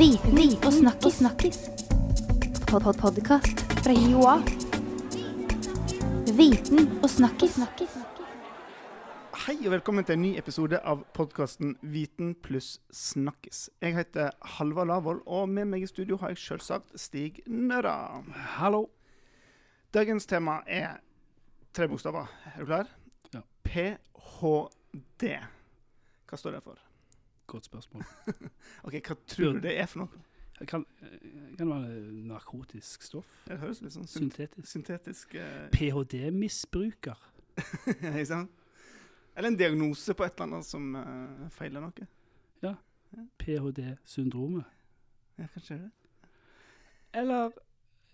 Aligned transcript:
Viten 0.00 0.38
og 0.64 0.72
snakkis. 0.72 1.14
snakkis. 1.14 1.58
Pod 2.70 2.82
-pod 2.82 3.00
Podkast 3.00 3.60
fra 3.84 3.92
Joa. 3.92 4.36
Viten 6.36 7.02
og 7.02 7.10
snakkis. 7.10 7.58
Hei 9.46 9.66
og 9.66 9.70
velkommen 9.72 10.04
til 10.04 10.12
en 10.12 10.22
ny 10.22 10.38
episode 10.38 10.78
av 10.78 11.04
podkasten 11.12 11.76
Viten 11.82 12.34
pluss 12.34 12.80
snakkis. 12.92 13.70
Jeg 13.80 13.94
heter 13.94 14.30
Halvard 14.42 14.86
Lavoll, 14.86 15.20
og 15.26 15.48
med 15.48 15.64
meg 15.64 15.82
i 15.82 15.86
studio 15.86 16.16
har 16.16 16.28
jeg 16.28 16.38
selvsagt 16.38 17.00
Stig 17.00 17.40
Nøra. 17.46 18.24
Hallo. 18.34 18.86
Dagens 19.94 20.26
tema 20.26 20.60
er 20.66 20.96
tre 21.74 21.88
bokstaver. 21.88 22.26
Er 22.56 22.60
du 22.60 22.66
klar? 22.66 22.86
Ja. 23.34 23.40
PHD. 23.64 25.38
Hva 26.28 26.36
står 26.36 26.50
det 26.50 26.62
for? 26.62 26.89
Godt 27.50 27.66
spørsmål. 27.66 28.04
Ok, 28.86 28.96
Hva 29.02 29.16
tror 29.26 29.56
du 29.58 29.64
det 29.64 29.74
er 29.80 29.88
for 29.90 30.04
noe? 30.04 30.26
Kan, 30.68 30.84
eh, 31.00 31.14
kan 31.56 31.56
det 31.58 31.66
være 31.70 32.00
narkotisk 32.28 33.02
stoff? 33.06 33.28
Det 33.48 33.56
høres 33.62 33.80
litt 33.82 33.94
sånn 33.96 34.08
Syntetisk? 34.10 34.66
syntetisk 34.68 35.34
uh... 35.40 35.70
PHD-misbruker? 35.72 37.22
Ikke 37.96 38.26
sant? 38.28 38.52
Eller 39.34 39.48
en 39.54 39.56
diagnose 39.56 40.14
på 40.14 40.26
et 40.26 40.34
eller 40.36 40.50
annet 40.50 40.68
som 40.68 40.90
uh, 40.98 41.48
feiler 41.54 41.80
noe. 41.86 42.06
Ja. 42.62 42.74
PHD-syndromet? 43.40 44.68
Ja, 45.40 45.48
kanskje 45.54 45.78
det. 45.86 45.90
Eller 47.16 47.56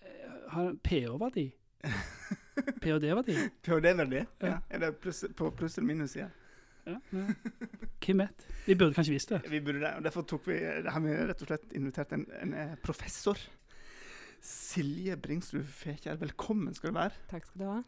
eh, 0.06 0.37
har 0.55 0.70
en 0.70 0.78
pH-verdi? 0.87 1.48
PHD-verdi? 2.84 3.37
PHD-verdi? 3.66 4.23
Ja. 4.23 4.53
Ja. 4.55 4.59
Er 4.70 4.84
det 4.87 4.92
pluss, 5.03 5.25
på 5.37 5.50
pluss- 5.50 5.77
eller 5.80 5.91
minussida? 5.91 6.28
Ja, 6.30 6.45
ja. 6.87 6.97
Hvem 8.05 8.23
vet? 8.23 8.47
Vi 8.67 8.75
burde 8.79 8.97
kanskje 8.97 9.15
visst 9.15 9.33
det. 9.35 9.43
Vi 9.51 9.61
burde 9.61 9.83
det, 9.83 9.93
og 9.99 10.07
derfor 10.07 10.27
tok 10.29 10.49
vi, 10.51 10.59
har 10.63 11.03
vi 11.05 11.15
rett 11.29 11.43
og 11.43 11.51
slett 11.51 11.77
invitert 11.79 12.15
en, 12.17 12.27
en 12.43 12.55
eh, 12.55 12.75
professor. 12.83 13.41
Silje 14.47 15.17
Bringsrud 15.19 15.67
Fekjær, 15.67 16.20
velkommen 16.23 16.77
skal 16.77 16.93
du 16.93 17.01
være. 17.01 17.25
Takk 17.31 17.48
skal 17.48 17.62
du 17.62 17.67
ha. 17.70 17.81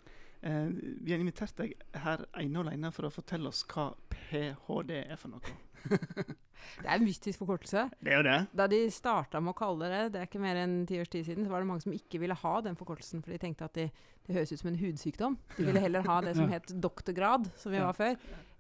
Eh, 0.43 0.67
vi 1.03 1.15
har 1.15 1.23
invitert 1.23 1.57
deg 1.59 1.75
her 2.03 2.27
ene 2.39 2.61
og 2.61 2.69
alene 2.69 2.93
for 2.95 3.09
å 3.09 3.15
fortelle 3.15 3.51
oss 3.51 3.65
hva 3.71 3.91
ph.d. 4.13 5.01
er 5.05 5.19
for 5.19 5.35
noe. 5.35 5.57
Det 6.83 6.89
er 6.89 6.97
en 6.99 7.05
mystisk 7.07 7.39
forkortelse. 7.39 7.85
Det 8.03 8.13
er 8.13 8.19
jo 8.19 8.25
det. 8.27 8.39
Da 8.59 8.67
de 8.71 8.81
starta 8.93 9.41
med 9.41 9.55
å 9.55 9.59
kalle 9.59 9.89
det 9.93 10.01
det 10.15 10.21
er 10.21 10.27
ikke 10.27 10.43
mer 10.43 10.59
enn 10.59 10.81
ti 10.89 10.99
års 11.01 11.11
tid 11.13 11.29
siden, 11.29 11.47
så 11.47 11.53
var 11.53 11.63
det 11.63 11.69
mange 11.71 11.85
som 11.85 11.95
ikke 11.95 12.19
ville 12.23 12.35
ha 12.35 12.55
den 12.67 12.77
forkortelsen, 12.79 13.23
for 13.23 13.35
de 13.35 13.39
tenkte 13.43 13.69
at 13.69 13.79
de, 13.79 13.87
det 14.27 14.37
høres 14.37 14.53
ut 14.53 14.63
som 14.63 14.73
en 14.73 14.81
hudsykdom. 14.81 15.39
De 15.55 15.69
ville 15.69 15.83
heller 15.87 16.07
ha 16.07 16.19
det 16.27 16.35
som 16.37 16.51
het 16.51 16.75
doktorgrad, 16.83 17.47
som 17.63 17.73
vi 17.73 17.83
var 17.83 17.97
før. 17.97 18.19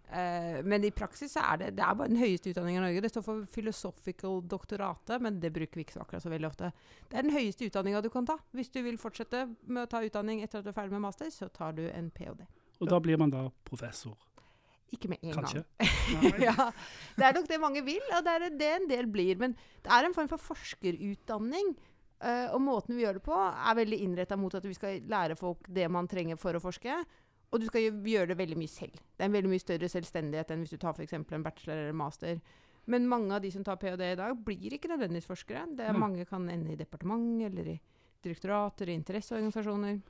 Eh, 0.09 0.65
men 0.65 0.85
i 0.85 0.91
praksis 0.95 1.35
så 1.37 1.43
er 1.45 1.61
det, 1.61 1.73
det 1.77 1.85
er 1.85 1.97
bare 1.99 2.09
den 2.09 2.21
høyeste 2.21 2.53
utdanningen 2.53 2.81
i 2.81 2.87
Norge. 2.87 3.03
Det 3.05 3.11
står 3.13 3.25
for 3.27 3.49
philosophical 3.53 4.41
doktorate, 4.49 5.19
men 5.25 5.41
det 5.43 5.51
bruker 5.53 5.81
vi 5.81 5.85
ikke 5.85 5.99
så 5.99 6.05
akkurat 6.05 6.25
så 6.25 6.33
veldig 6.33 6.49
ofte. 6.49 6.71
Det 7.11 7.19
er 7.19 7.27
den 7.29 7.37
høyeste 7.37 7.69
utdanninga 7.69 8.01
du 8.05 8.09
kan 8.13 8.29
ta. 8.29 8.39
Hvis 8.57 8.73
du 8.73 8.81
vil 8.87 8.97
fortsette 9.01 9.45
med 9.67 9.85
å 9.85 9.91
ta 9.91 10.01
utdanning 10.05 10.41
etter 10.45 10.63
at 10.63 10.69
du 10.69 10.73
er 10.73 10.79
ferdig 10.79 10.97
med 10.97 11.05
master, 11.05 11.29
så 11.35 11.51
tar 11.53 11.77
du 11.77 11.85
en 11.91 12.09
ph.d. 12.15 12.49
Og 12.79 12.89
da 12.89 13.03
blir 13.03 13.21
man 13.21 13.35
da 13.35 13.49
professor. 13.69 14.17
Ikke 14.95 15.11
med 15.13 15.21
en 15.21 15.37
Kanskje. 15.37 15.63
gang. 15.85 16.41
ja, 16.49 16.71
det 17.19 17.27
er 17.27 17.37
nok 17.37 17.49
det 17.51 17.61
mange 17.61 17.85
vil, 17.85 18.05
og 18.17 18.25
det 18.25 18.35
er 18.35 18.49
det 18.49 18.73
en 18.79 18.89
del 18.89 19.09
blir. 19.13 19.37
Men 19.41 19.53
det 19.85 19.93
er 19.93 20.09
en 20.09 20.17
form 20.17 20.31
for 20.31 20.41
forskerutdanning. 20.41 21.75
Uh, 22.19 22.49
og 22.57 22.63
måten 22.65 22.97
vi 22.97 23.05
gjør 23.05 23.21
det 23.21 23.27
på, 23.29 23.37
er 23.37 23.77
veldig 23.79 23.99
innretta 24.03 24.39
mot 24.41 24.55
at 24.57 24.65
vi 24.67 24.75
skal 24.75 25.05
lære 25.07 25.37
folk 25.39 25.69
det 25.71 25.85
man 25.93 26.09
trenger 26.11 26.41
for 26.41 26.57
å 26.57 26.63
forske. 26.63 26.97
Og 27.53 27.61
du 27.61 27.67
skal 27.67 27.87
gjøre 28.05 28.29
det 28.29 28.37
veldig 28.39 28.59
mye 28.61 28.69
selv. 28.71 28.93
Det 29.17 29.25
er 29.25 29.31
en 29.31 29.37
veldig 29.37 29.51
mye 29.55 29.63
større 29.63 29.89
selvstendighet 29.89 30.51
enn 30.53 30.65
hvis 30.65 30.75
du 30.75 30.81
tar 30.83 30.99
eksempel 31.01 31.39
en 31.39 31.47
bachelor 31.47 31.81
eller 31.81 31.97
master. 31.97 32.41
Men 32.89 33.09
mange 33.09 33.35
av 33.37 33.43
de 33.45 33.51
som 33.53 33.65
tar 33.65 33.77
ph.d. 33.81 34.05
i 34.05 34.17
dag, 34.17 34.37
blir 34.45 34.75
ikke 34.77 34.89
nødvendigvis 34.89 35.29
forskere. 35.29 35.67
Det 35.77 35.85
er 35.87 35.93
Nei. 35.97 36.01
Mange 36.01 36.25
kan 36.29 36.49
ende 36.49 36.73
i 36.73 36.77
departement 36.81 37.43
eller 37.45 37.73
i 37.75 37.81
direktorater, 38.25 38.89
i 38.89 38.97
interesseorganisasjoner. 38.97 40.01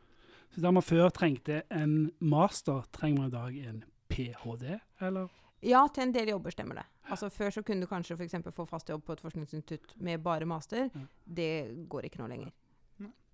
Så 0.55 0.63
der 0.65 0.73
man 0.73 0.83
før 0.87 1.11
trengte 1.15 1.63
en 1.75 2.11
master, 2.21 2.87
trenger 2.95 3.19
man 3.21 3.29
i 3.29 3.37
dag 3.37 3.59
en 3.71 3.83
ph.d., 4.09 4.79
eller? 5.01 5.29
Ja, 5.63 5.83
til 5.91 6.07
en 6.07 6.15
del 6.15 6.31
jobber 6.31 6.55
stemmer 6.55 6.79
det. 6.79 6.87
Altså 7.11 7.29
Før 7.35 7.51
så 7.51 7.63
kunne 7.67 7.83
du 7.83 7.91
kanskje 7.91 8.17
for 8.17 8.51
få 8.55 8.67
fast 8.69 8.89
jobb 8.89 9.05
på 9.05 9.13
et 9.17 9.21
forskningsinstitutt 9.21 9.97
med 10.01 10.23
bare 10.23 10.47
master. 10.47 10.89
Det 11.25 11.87
går 11.89 12.07
ikke 12.07 12.23
nå 12.23 12.29
lenger. 12.29 12.53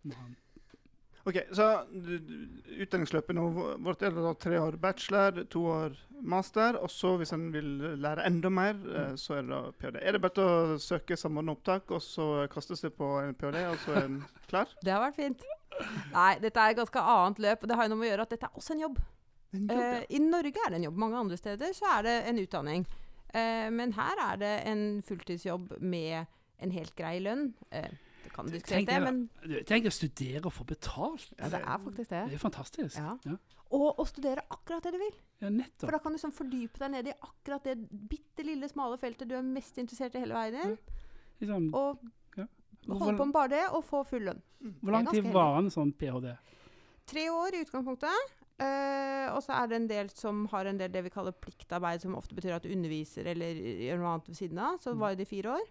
Man- 0.05 0.37
Ok, 1.25 1.39
så 1.57 1.67
Utdanningsløpet 2.85 3.37
nå 3.37 3.45
vårt 3.81 4.03
er 4.05 4.13
da 4.13 4.35
tre 4.37 4.59
år 4.61 4.77
bachelor, 4.81 5.39
to 5.49 5.63
år 5.73 5.95
master, 6.21 6.77
og 6.77 6.91
så 6.93 7.15
hvis 7.21 7.33
en 7.33 7.47
vil 7.53 7.71
lære 8.01 8.27
enda 8.29 8.51
mer, 8.53 8.77
eh, 8.93 9.15
så 9.21 9.39
er 9.39 9.47
det 9.47 9.55
da 9.55 9.61
ph.d. 9.73 10.03
Er 10.03 10.17
det 10.17 10.21
bare 10.25 10.45
å 10.45 10.77
søke 10.81 11.17
samordna 11.17 11.57
opptak, 11.57 11.89
og 11.97 12.05
så 12.05 12.29
kaste 12.53 12.77
seg 12.77 12.93
på 12.99 13.09
en 13.23 13.33
ph.d., 13.41 13.65
og 13.71 13.81
så 13.87 13.97
er 13.97 14.09
en 14.11 14.21
klar? 14.51 14.77
Det 14.85 14.93
har 14.93 15.01
vært 15.07 15.21
fint. 15.23 15.47
Nei, 16.13 16.31
dette 16.45 16.61
er 16.61 16.75
et 16.75 16.83
ganske 16.83 17.07
annet 17.17 17.43
løp. 17.47 17.65
og 17.65 17.73
Det 17.73 17.81
har 17.81 17.89
jo 17.89 17.95
noe 17.95 18.03
med 18.03 18.09
å 18.09 18.13
gjøre 18.13 18.29
at 18.29 18.37
dette 18.37 18.51
er 18.51 18.61
også 18.61 18.77
en 18.77 18.85
jobb. 18.85 19.01
En 19.55 19.65
jobb, 19.65 19.81
ja. 19.81 19.91
uh, 19.97 20.07
I 20.11 20.23
Norge 20.23 20.61
er 20.61 20.71
det 20.71 20.81
en 20.81 20.87
jobb. 20.91 21.03
Mange 21.07 21.25
andre 21.25 21.41
steder 21.41 21.75
så 21.75 21.89
er 21.97 22.07
det 22.07 22.15
en 22.31 22.45
utdanning. 22.45 22.87
Uh, 23.35 23.69
men 23.75 23.97
her 23.97 24.21
er 24.29 24.41
det 24.45 24.55
en 24.71 24.87
fulltidsjobb 25.07 25.79
med 25.81 26.29
en 26.63 26.75
helt 26.75 26.95
grei 26.99 27.17
lønn. 27.23 27.49
Eh, 27.75 27.91
det 28.25 28.33
kan 28.35 28.47
diskuteres 28.51 28.71
Tenk 28.75 28.89
det, 28.89 29.01
men 29.05 29.19
Du, 29.45 29.55
Tenk 29.69 29.87
å 29.87 29.93
studere 29.95 30.45
og 30.49 30.53
få 30.57 30.65
betalt. 30.69 31.27
ja, 31.39 31.49
det 31.53 31.61
er 31.61 31.79
faktisk 31.85 32.11
det. 32.11 32.23
Det 32.33 32.39
er 32.39 32.43
fantastisk. 32.43 32.97
Ja. 32.99 33.15
Ja, 33.29 33.37
Og 33.75 33.99
å 34.03 34.07
studere 34.09 34.45
akkurat 34.51 34.83
det 34.87 34.93
du 34.95 34.99
vil. 35.03 35.15
ja 35.45 35.51
nettopp. 35.51 35.87
For 35.89 35.97
da 35.97 36.03
kan 36.05 36.13
du 36.13 36.19
sånn 36.23 36.35
fordype 36.35 36.79
deg 36.83 36.91
ned 36.95 37.09
i 37.13 37.15
akkurat 37.21 37.65
det 37.65 37.77
bitte 37.91 38.45
lille, 38.47 38.69
smale 38.71 38.99
feltet 39.03 39.29
du 39.29 39.35
er 39.37 39.43
mest 39.47 39.77
interessert 39.79 40.15
i 40.17 40.23
hele 40.25 40.35
veien 40.35 40.55
din. 40.61 40.79
Liksom, 41.41 41.71
Og 41.75 41.99
Ja. 42.37 42.47
holde 42.89 43.17
på 43.19 43.25
med 43.27 43.33
bare 43.35 43.49
det, 43.49 43.65
og 43.73 43.85
få 43.85 44.05
full 44.07 44.23
lønn. 44.29 44.43
hvor 44.83 44.93
lang 44.93 45.07
tid 45.07 45.25
var 45.33 45.59
en 45.59 45.71
sånn 45.71 45.93
ph.d.? 45.97 46.37
Tre 47.07 47.29
år 47.31 47.55
i 47.55 47.65
utgangspunktet. 47.65 48.41
Uh, 48.55 49.35
og 49.35 49.43
så 49.43 49.51
er 49.51 49.67
det 49.67 49.77
en 49.81 49.89
del 49.89 50.09
som 50.15 50.45
har 50.53 50.65
en 50.67 50.79
del 50.79 50.89
det 50.95 51.03
vi 51.03 51.11
kaller 51.11 51.33
pliktarbeid, 51.33 52.01
som 52.01 52.15
ofte 52.15 52.37
betyr 52.37 52.55
at 52.55 52.63
du 52.63 52.69
underviser 52.71 53.27
eller 53.27 53.51
gjør 53.53 53.99
noe 53.99 54.13
annet 54.15 54.29
ved 54.29 54.37
siden 54.39 54.59
av. 54.63 54.79
Så 54.79 54.93
var 54.95 55.01
varer 55.09 55.17
det 55.19 55.27
i 55.27 55.33
fire 55.43 55.57
år. 55.57 55.65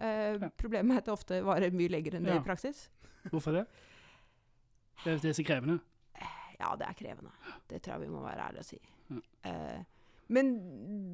Eh, 0.00 0.36
Ja. 0.40 0.50
Problemet 0.58 0.92
er 0.94 0.98
at 0.98 1.04
det 1.08 1.12
ofte 1.14 1.42
varer 1.44 1.72
mye 1.72 1.88
lenger 1.88 2.16
enn 2.18 2.24
det 2.24 2.34
Ja. 2.34 2.40
i 2.40 2.44
praksis. 2.44 2.88
Hvorfor 3.30 3.52
det? 3.52 3.66
Det 5.04 5.24
er, 5.24 5.32
så 5.32 5.44
krevende. 5.44 5.80
Ja, 6.58 6.74
det 6.76 6.86
er 6.88 6.94
krevende. 6.94 7.30
Det 7.68 7.82
tror 7.82 7.94
jeg 7.98 8.00
vi 8.08 8.14
må 8.14 8.22
være 8.22 8.48
ærlige 8.48 8.58
og 8.58 8.64
si. 8.64 8.78
Ja. 9.10 9.20
Uh, 9.76 9.84
men 10.28 10.48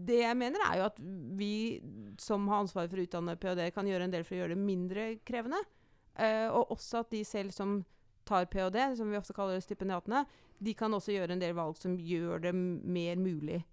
det 0.06 0.20
jeg 0.22 0.36
mener, 0.36 0.58
er 0.70 0.78
jo 0.78 0.84
at 0.86 0.98
vi 1.36 1.80
som 2.18 2.46
har 2.48 2.62
ansvar 2.62 2.88
for 2.88 2.96
å 2.96 3.04
utdanne 3.04 3.36
ph.d., 3.36 3.70
kan 3.74 3.86
gjøre 3.86 4.04
en 4.04 4.10
del 4.14 4.24
for 4.24 4.34
å 4.34 4.38
gjøre 4.38 4.54
det 4.54 4.62
mindre 4.62 5.18
krevende. 5.26 5.58
Uh, 6.18 6.48
og 6.52 6.70
også 6.76 7.00
at 7.00 7.10
de 7.10 7.24
selv 7.24 7.52
som 7.52 7.84
tar 8.24 8.46
ph.d., 8.46 8.96
som 8.96 9.10
vi 9.10 9.18
ofte 9.18 9.34
kaller 9.36 9.60
stipendiatene, 9.60 10.24
de 10.62 10.74
kan 10.74 10.94
også 10.94 11.12
gjøre 11.12 11.32
en 11.32 11.42
del 11.42 11.54
valg 11.54 11.76
som 11.76 11.96
gjør 11.98 12.40
det 12.46 12.54
mer 12.54 13.16
mulig 13.16 13.64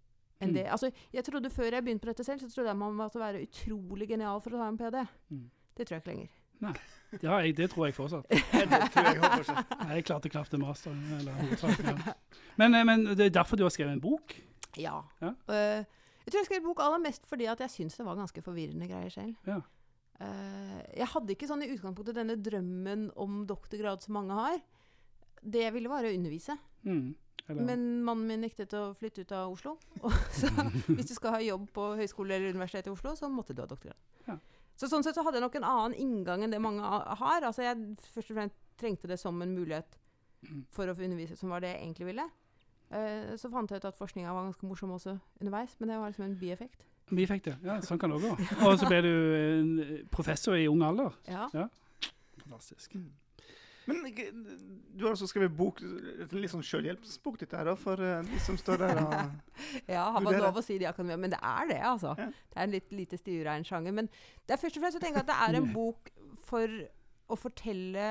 enn 0.42 0.50
Mm. 0.50 0.56
det. 0.56 0.66
Altså, 0.72 0.92
jeg 1.14 1.24
trodde 1.26 1.50
Før 1.50 1.72
jeg 1.72 1.84
begynte 1.84 2.02
på 2.06 2.12
dette 2.14 2.24
selv, 2.24 2.40
så 2.40 2.50
trodde 2.54 2.70
jeg 2.70 2.78
man 2.78 2.94
måtte 2.96 3.20
være 3.20 3.42
utrolig 3.44 4.08
genial 4.08 4.40
for 4.42 4.56
å 4.56 4.60
ta 4.62 4.68
en 4.70 4.78
ph.d. 4.78 5.06
Mm. 5.30 5.50
Det 5.78 5.88
tror 5.88 5.96
jeg 5.96 6.02
ikke 6.04 6.14
lenger. 6.14 6.30
Det, 6.60 7.28
har 7.30 7.40
jeg, 7.42 7.56
det 7.58 7.70
tror 7.72 7.86
jeg 7.88 7.96
fortsatt. 7.96 8.26
Det 8.30 8.90
tror 8.92 9.06
jeg 9.08 9.22
fortsatt. 9.24 9.70
Nei, 9.80 9.96
Jeg 9.96 10.06
klarte 10.10 10.30
knapt 10.30 10.54
en 10.54 10.62
master. 10.62 10.92
Eller. 10.92 11.34
Ja. 11.88 12.14
Men, 12.60 12.76
eh, 12.76 12.84
men 12.84 13.06
det 13.16 13.26
er 13.30 13.30
derfor 13.40 13.56
du 13.56 13.64
har 13.64 13.72
skrevet 13.72 13.94
en 13.96 14.02
bok? 14.04 14.36
Ja. 14.78 14.98
Ja. 15.22 15.32
Uh, 15.48 15.86
jeg 16.26 16.34
tror 16.34 16.40
jeg 16.42 16.50
skrev 16.50 16.64
bok 16.68 16.82
aller 16.84 17.00
mest 17.02 17.26
fordi 17.26 17.48
at 17.50 17.60
jeg 17.64 17.72
syns 17.74 17.96
det 17.98 18.06
var 18.06 18.20
ganske 18.20 18.42
forvirrende 18.44 18.88
greier 18.92 19.10
selv. 19.10 19.36
Ja. 19.48 19.62
Uh, 20.20 20.82
jeg 21.00 21.08
hadde 21.08 21.32
ikke 21.34 21.48
sånn 21.48 21.64
i 21.64 21.72
utgangspunktet 21.72 22.20
denne 22.20 22.36
drømmen 22.36 23.08
om 23.16 23.46
doktorgrad 23.48 24.04
som 24.04 24.20
mange 24.20 24.36
har. 24.38 24.60
Det 25.44 25.62
jeg 25.66 25.74
ville, 25.74 25.90
var 25.90 26.04
å 26.04 26.14
undervise. 26.14 26.58
Mm. 26.84 27.16
Eller, 27.50 27.64
Men 27.66 27.86
mannen 28.06 28.28
min 28.28 28.42
nektet 28.46 28.74
å 28.78 28.94
flytte 28.98 29.22
ut 29.26 29.32
av 29.34 29.52
Oslo. 29.54 29.78
Og 30.06 30.14
så 30.36 30.48
hvis 30.88 31.10
du 31.10 31.16
skal 31.16 31.38
ha 31.38 31.40
jobb 31.42 31.70
på 31.74 31.96
høyskole 31.98 32.36
eller 32.36 32.54
universitet 32.54 32.88
i 32.88 32.94
Oslo, 32.94 33.16
så 33.18 33.30
måtte 33.32 33.56
du 33.58 33.62
ha 33.64 33.68
doktorgrad. 33.70 33.98
Ja. 34.28 34.38
Så 34.80 34.88
sånn 34.88 35.04
sett 35.04 35.16
så 35.18 35.24
hadde 35.26 35.40
jeg 35.42 35.44
nok 35.48 35.56
en 35.60 35.66
annen 35.68 35.96
inngang 36.00 36.44
enn 36.46 36.54
det 36.54 36.62
mange 36.64 36.84
har. 36.84 37.42
Altså 37.44 37.66
jeg 37.66 37.96
først 38.14 38.30
og 38.32 38.38
fremst 38.38 38.56
trengte 38.80 39.10
det 39.12 39.18
som 39.20 39.42
en 39.42 39.56
mulighet 39.58 39.98
Mm. 40.40 40.62
for 40.72 40.88
å 40.88 40.94
få 40.96 41.04
undervise, 41.04 41.36
som 41.36 41.50
var 41.52 41.60
det 41.60 41.74
jeg 41.74 41.82
egentlig 41.84 42.06
ville. 42.14 42.24
Eh, 42.96 43.34
så 43.36 43.50
fant 43.52 43.68
jeg 43.70 43.82
ut 43.82 43.88
at 43.90 43.98
forskninga 43.98 44.32
var 44.32 44.46
ganske 44.48 44.64
morsom 44.70 44.94
også 44.96 45.18
underveis, 45.42 45.74
men 45.82 45.90
det 45.92 45.98
var 46.00 46.14
liksom 46.14 46.24
en 46.30 46.38
bieffekt. 46.40 46.86
Bieffekt, 47.12 47.50
ja. 47.52 47.58
Ja, 47.62 47.76
sånn 47.84 48.00
kan 48.00 48.14
det 48.14 48.22
òg 48.22 48.24
gå. 48.30 48.32
Og 48.64 48.80
så 48.80 48.88
ble 48.88 49.02
du 49.04 50.08
professor 50.14 50.56
i 50.56 50.70
ung 50.72 50.80
alder. 50.88 51.12
Ja. 51.28 51.50
Fantastisk. 52.40 52.96
Men 53.90 54.04
du 55.00 55.06
har 55.06 55.14
også 55.14 55.28
skrevet 55.30 55.56
bok, 55.56 55.82
en 55.84 56.42
litt 56.42 56.52
sånn 56.52 56.66
selvhjelpsbok 56.66 57.40
dette 57.42 57.60
her, 57.60 57.70
for 57.80 58.02
eh, 58.04 58.20
de 58.28 58.42
som 58.44 58.58
står 58.60 58.82
der 58.84 59.02
og 59.02 59.16
Ja, 59.96 60.10
har 60.14 60.24
man 60.24 60.38
lov 60.40 60.60
å 60.60 60.66
si 60.66 60.80
det 60.82 60.90
akademia? 60.90 61.20
Men 61.22 61.34
det 61.34 61.40
er 61.42 61.70
det, 61.72 61.80
altså. 61.92 62.14
Ja. 62.20 62.28
Det 62.30 62.60
er 62.60 62.68
en 62.68 62.76
litt 62.76 62.94
lite 62.96 63.20
stivrein 63.20 63.68
sjanger. 63.68 63.96
Men 63.96 64.10
det 64.12 64.56
er 64.56 64.62
først 64.62 64.80
og 64.80 64.86
fremst 64.86 65.00
å 65.00 65.04
tenke 65.04 65.24
at 65.24 65.30
det 65.30 65.38
er 65.48 65.60
en 65.60 65.72
bok 65.80 66.12
for 66.50 66.80
å 67.30 67.38
fortelle 67.38 68.06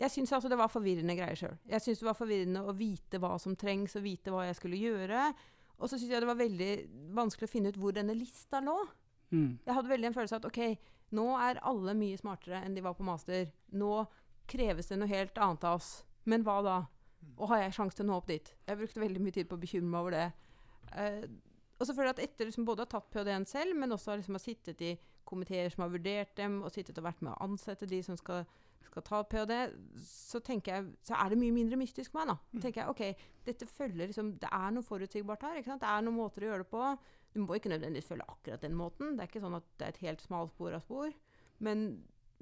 Jeg 0.00 0.12
syns 0.12 0.32
altså 0.36 0.48
det 0.52 0.58
var 0.60 0.72
forvirrende 0.72 1.16
greier 1.16 1.38
sjøl. 1.38 1.56
Jeg 1.68 1.84
syns 1.84 2.02
det 2.02 2.08
var 2.08 2.18
forvirrende 2.18 2.64
å 2.64 2.76
vite 2.76 3.20
hva 3.20 3.34
som 3.40 3.56
trengs, 3.58 3.98
og 3.98 4.06
vite 4.06 4.32
hva 4.32 4.46
jeg 4.48 4.60
skulle 4.60 4.80
gjøre. 4.80 5.28
Og 5.80 5.88
så 5.88 5.96
syns 5.96 6.12
jeg 6.12 6.22
det 6.22 6.28
var 6.30 6.40
veldig 6.40 6.72
vanskelig 7.16 7.48
å 7.48 7.52
finne 7.52 7.72
ut 7.72 7.80
hvor 7.80 7.96
denne 7.96 8.16
lista 8.16 8.60
lå. 8.64 8.78
Mm. 9.30 9.58
Jeg 9.64 9.76
hadde 9.76 9.92
veldig 9.92 10.08
en 10.10 10.16
følelse 10.16 10.36
av 10.36 10.42
at 10.42 10.48
ok, 10.50 10.90
nå 11.16 11.26
er 11.42 11.60
alle 11.66 11.94
mye 11.98 12.18
smartere 12.18 12.62
enn 12.64 12.74
de 12.76 12.84
var 12.84 12.96
på 12.98 13.06
master. 13.06 13.48
Nå 13.74 13.92
kreves 14.50 14.90
det 14.90 14.98
noe 15.00 15.10
helt 15.10 15.38
annet 15.38 15.66
av 15.68 15.78
oss. 15.80 15.92
Men 16.28 16.44
hva 16.46 16.58
da? 16.66 16.78
Og 17.36 17.50
har 17.52 17.64
jeg 17.64 17.76
sjanse 17.76 17.98
til 17.98 18.06
å 18.06 18.10
nå 18.10 18.18
opp 18.20 18.28
dit? 18.30 18.50
Jeg 18.66 18.80
brukte 18.80 19.02
veldig 19.02 19.22
mye 19.22 19.36
tid 19.36 19.48
på 19.48 19.56
å 19.56 19.62
bekymre 19.62 19.92
meg 19.92 20.00
over 20.00 20.16
det. 20.16 20.26
Eh, 21.00 21.24
og 21.80 21.86
så 21.88 21.94
føler 21.96 22.10
jeg 22.10 22.16
at 22.16 22.24
etter 22.26 22.48
liksom 22.48 22.66
både 22.68 22.84
å 22.84 22.88
ha 22.88 22.92
tatt 22.92 23.08
ph.d.-en 23.12 23.46
selv, 23.48 23.76
men 23.80 23.96
også 23.96 24.18
liksom 24.18 24.36
har 24.36 24.42
sittet 24.44 24.82
i 24.84 24.94
komiteer 25.28 25.70
som 25.72 25.86
har 25.86 25.92
vurdert 25.92 26.34
dem, 26.36 26.58
og 26.64 26.74
sittet 26.74 26.98
og 27.00 27.06
vært 27.06 27.22
med 27.24 27.32
å 27.32 27.46
ansette 27.46 27.88
de 27.88 28.00
som 28.04 28.18
skal, 28.18 28.44
skal 28.84 29.04
ta 29.06 29.22
ph.d., 29.24 29.60
så 30.04 30.42
jeg, 30.44 30.90
så 31.06 31.16
er 31.16 31.32
det 31.32 31.40
mye 31.40 31.56
mindre 31.56 31.78
mystisk 31.80 32.12
for 32.12 32.20
meg. 32.20 32.34
da. 32.34 32.36
Mm. 32.52 32.62
tenker 32.66 32.82
jeg, 32.82 32.92
ok, 32.92 33.26
dette 33.46 33.70
følger 33.70 34.10
liksom, 34.10 34.34
Det 34.42 34.52
er 34.52 34.76
noe 34.76 34.84
forutsigbart 34.84 35.48
her. 35.48 35.60
ikke 35.60 35.72
sant? 35.72 35.84
Det 35.84 35.88
er 35.92 36.04
noen 36.04 36.18
måter 36.18 36.44
å 36.44 36.50
gjøre 36.50 36.66
det 36.66 36.72
på. 36.74 36.84
Du 37.32 37.40
må 37.44 37.56
ikke 37.56 37.72
nødvendigvis 37.72 38.10
følge 38.10 38.28
akkurat 38.28 38.64
den 38.66 38.76
måten. 38.76 39.14
Det 39.14 39.24
er 39.24 39.32
ikke 39.32 39.44
sånn 39.44 39.60
at 39.60 39.68
det 39.78 39.86
er 39.86 39.94
et 39.94 40.04
helt 40.04 40.24
smalspora 40.26 40.80
spor. 40.82 41.12
Men, 41.64 41.86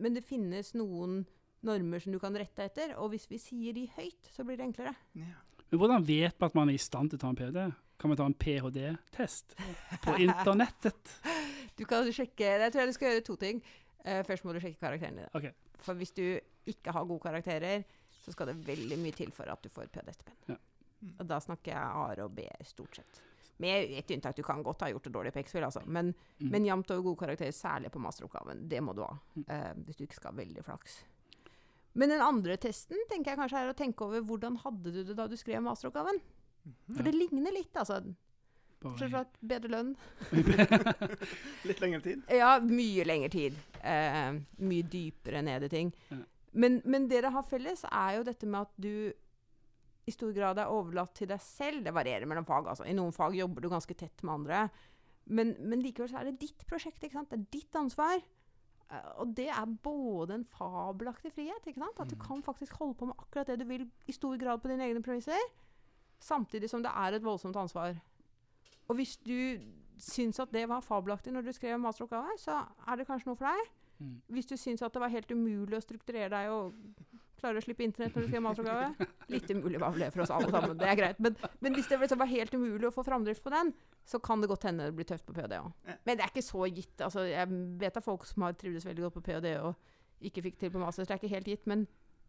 men 0.00 0.16
det 0.16 0.26
finnes 0.26 0.72
noen 0.78 1.20
normer 1.66 1.98
som 2.00 2.12
du 2.14 2.18
kan 2.22 2.36
rette 2.38 2.64
etter, 2.68 2.94
og 3.00 3.10
hvis 3.12 3.26
vi 3.30 3.38
sier 3.42 3.74
de 3.76 3.86
høyt, 3.96 4.28
så 4.34 4.44
blir 4.46 4.56
det 4.60 4.66
enklere. 4.68 4.94
Ja. 5.18 5.34
Men 5.70 5.80
hvordan 5.82 6.04
vet 6.06 6.38
man 6.40 6.48
at 6.48 6.54
man 6.56 6.70
er 6.70 6.78
i 6.78 6.80
stand 6.80 7.10
til 7.12 7.18
å 7.18 7.22
ta 7.24 7.28
en 7.32 7.36
ph.d.? 7.36 7.66
Kan 7.98 8.12
man 8.12 8.16
ta 8.20 8.26
en 8.30 8.34
ph.d.-test 8.38 9.56
på 10.04 10.14
internettet? 10.28 11.14
Du 11.76 11.84
kan 11.84 12.06
sjekke 12.14 12.46
Jeg 12.46 12.72
tror 12.72 12.84
jeg 12.84 12.88
du 12.92 12.96
skal 12.96 13.12
gjøre 13.12 13.26
to 13.26 13.36
ting. 13.40 13.60
Uh, 14.06 14.22
først 14.24 14.46
må 14.46 14.54
du 14.54 14.60
sjekke 14.62 14.78
karakterene 14.80 15.24
dine. 15.24 15.30
Okay. 15.34 15.52
For 15.82 15.98
hvis 15.98 16.14
du 16.14 16.22
ikke 16.70 16.94
har 16.94 17.04
gode 17.10 17.24
karakterer, 17.26 17.82
så 18.22 18.32
skal 18.34 18.52
det 18.52 18.58
veldig 18.66 18.98
mye 19.02 19.16
til 19.18 19.32
for 19.34 19.50
at 19.50 19.62
du 19.64 19.68
får 19.72 19.90
ph.d.-stipend. 19.92 20.54
Ja. 20.54 20.58
Og 21.18 21.26
da 21.30 21.38
snakker 21.42 21.74
jeg 21.74 21.78
A 21.78 22.24
og 22.24 22.32
B 22.38 22.46
stort 22.66 22.96
sett. 22.98 23.20
Med 23.62 23.90
et 23.98 24.10
unntak. 24.14 24.36
Du 24.38 24.44
kan 24.46 24.62
godt 24.62 24.82
ha 24.86 24.88
gjort 24.92 25.04
det 25.08 25.12
dårlig 25.14 25.32
på 25.34 25.42
X-Fill, 25.42 25.64
altså. 25.66 25.82
Men, 25.86 26.12
Mm. 26.38 26.50
men 26.54 26.64
jevnt 26.68 26.90
over 26.94 27.02
gode 27.02 27.18
karakterer, 27.24 27.50
særlig 27.50 27.90
på 27.90 27.98
masteroppgaven. 27.98 28.68
Det 28.70 28.78
må 28.82 28.92
du 28.94 29.02
ha. 29.02 29.16
Eh, 29.48 29.72
hvis 29.82 29.96
du 29.98 30.04
ikke 30.04 30.14
skal 30.20 30.30
ha 30.30 30.36
veldig 30.38 30.62
flaks. 30.62 31.00
Men 31.98 32.12
den 32.14 32.22
andre 32.22 32.54
testen 32.62 33.00
tenker 33.10 33.32
jeg 33.34 33.40
kanskje 33.40 33.58
er 33.64 33.72
å 33.72 33.76
tenke 33.76 34.06
over 34.06 34.22
hvordan 34.22 34.56
hadde 34.62 34.92
du 34.94 35.00
det 35.08 35.16
da 35.18 35.26
du 35.26 35.34
skrev 35.40 35.62
masteroppgaven. 35.66 36.20
For 36.94 37.02
Ja. 37.02 37.08
det 37.08 37.14
ligner 37.16 37.54
litt, 37.54 37.74
altså. 37.80 38.02
Bortsett 38.78 39.10
fra 39.10 39.24
bedre 39.42 39.70
lønn. 39.72 39.88
Litt 41.68 41.80
lengre 41.82 42.00
tid. 42.04 42.20
Ja, 42.30 42.52
mye 42.62 43.06
lengre 43.08 43.30
tid. 43.32 43.56
Eh, 43.82 44.36
mye 44.62 44.86
dypere 44.92 45.42
ned 45.42 45.66
i 45.66 45.70
ting. 45.72 45.90
Ja. 46.12 46.20
Men, 46.58 46.78
men 46.84 47.08
det 47.10 47.22
det 47.26 47.32
har 47.34 47.42
felles, 47.46 47.82
er 47.90 48.18
jo 48.18 48.26
dette 48.28 48.46
med 48.48 48.66
at 48.68 48.76
du 48.80 49.10
i 50.08 50.14
stor 50.14 50.30
grad 50.32 50.60
er 50.62 50.70
overlatt 50.72 51.12
til 51.18 51.28
deg 51.28 51.42
selv. 51.44 51.82
Det 51.84 51.92
varierer 51.96 52.28
mellom 52.30 52.46
fag. 52.48 52.70
altså. 52.70 52.86
I 52.88 52.94
noen 52.96 53.12
fag 53.12 53.34
jobber 53.36 53.64
du 53.66 53.68
ganske 53.72 53.94
tett 53.98 54.22
med 54.24 54.38
andre. 54.38 54.62
Men, 55.28 55.56
men 55.60 55.82
likevel 55.84 56.08
så 56.08 56.22
er 56.22 56.30
det 56.30 56.38
ditt 56.46 56.62
prosjekt. 56.70 57.02
ikke 57.04 57.18
sant? 57.18 57.34
Det 57.34 57.40
er 57.42 57.50
ditt 57.58 57.76
ansvar. 57.82 58.22
Eh, 58.90 59.08
og 59.20 59.34
det 59.36 59.48
er 59.48 59.64
både 59.82 60.34
en 60.34 60.44
fabelaktig 60.44 61.32
frihet. 61.32 61.66
ikke 61.66 61.80
sant? 61.80 62.00
At 62.00 62.10
du 62.10 62.16
Mm. 62.16 62.20
kan 62.26 62.42
faktisk 62.42 62.72
holde 62.78 62.94
på 62.94 63.04
med 63.06 63.14
akkurat 63.18 63.46
det 63.46 63.58
du 63.60 63.64
vil, 63.64 63.90
i 64.06 64.12
stor 64.12 64.36
grad 64.36 64.60
på 64.62 64.68
dine 64.68 64.84
egne 64.84 65.02
premisser. 65.02 65.38
Samtidig 66.20 66.70
som 66.70 66.82
det 66.82 66.90
er 66.94 67.12
et 67.14 67.22
voldsomt 67.24 67.56
ansvar. 67.56 67.94
Og 68.88 68.94
hvis 68.96 69.16
du 69.16 69.58
syns 69.98 70.38
at 70.40 70.50
det 70.52 70.68
var 70.68 70.80
fabelaktig 70.80 71.32
når 71.32 71.42
du 71.44 71.52
skrev 71.52 71.78
masteroppgave, 71.78 72.38
så 72.38 72.64
er 72.88 72.96
det 72.96 73.06
kanskje 73.06 73.26
noe 73.26 73.36
for 73.36 73.44
deg. 73.44 73.70
Mm. 74.00 74.22
Hvis 74.30 74.46
du 74.46 74.56
syns 74.56 74.82
at 74.82 74.92
det 74.94 75.00
var 75.00 75.08
helt 75.08 75.30
umulig 75.30 75.76
å 75.76 75.82
strukturere 75.82 76.30
deg 76.30 76.50
og 76.50 76.74
klare 77.38 77.60
å 77.60 77.64
slippe 77.64 77.84
internett 77.86 78.16
når 78.16 78.24
du 78.24 78.28
skriver 78.28 78.44
masteroppgave 78.44 79.08
Litt 79.34 79.52
umulig 79.52 79.80
var 79.82 79.94
vel 79.94 80.04
det 80.04 80.10
for 80.14 80.24
oss 80.24 80.32
alle 80.34 80.50
sammen, 80.52 80.74
det 80.80 80.88
er 80.88 80.98
greit. 80.98 81.20
Men, 81.22 81.36
men 81.64 81.76
hvis 81.76 81.90
det 81.90 82.00
liksom 82.02 82.20
var 82.22 82.30
helt 82.30 82.56
umulig 82.56 82.88
å 82.88 82.94
få 82.94 83.04
framdrift 83.06 83.44
på 83.44 83.52
den, 83.54 83.72
så 84.08 84.20
kan 84.24 84.42
det 84.42 84.50
godt 84.50 84.66
hende 84.68 84.88
det 84.88 84.96
blir 84.96 85.08
tøft 85.08 85.26
på 85.28 85.36
ph.d. 85.36 85.60
òg. 85.62 85.94
Men 86.08 86.18
det 86.18 86.24
er 86.24 86.32
ikke 86.32 86.44
så 86.46 86.66
gitt. 86.66 86.96
Altså, 87.04 87.26
jeg 87.28 87.62
vet 87.82 88.00
av 88.00 88.04
folk 88.06 88.26
som 88.28 88.46
har 88.46 88.58
trivdes 88.58 88.86
veldig 88.88 89.06
godt 89.06 89.18
på 89.18 89.24
ph.d. 89.28 89.54
og 89.62 90.28
ikke 90.28 90.44
fikk 90.48 90.60
til 90.60 90.74
på 90.74 90.82
master, 90.82 91.04
så 91.04 91.12
det 91.12 91.18
er 91.18 91.22
ikke 91.22 91.34
helt 91.36 91.50
gitt. 91.52 91.66
Men, 91.70 91.86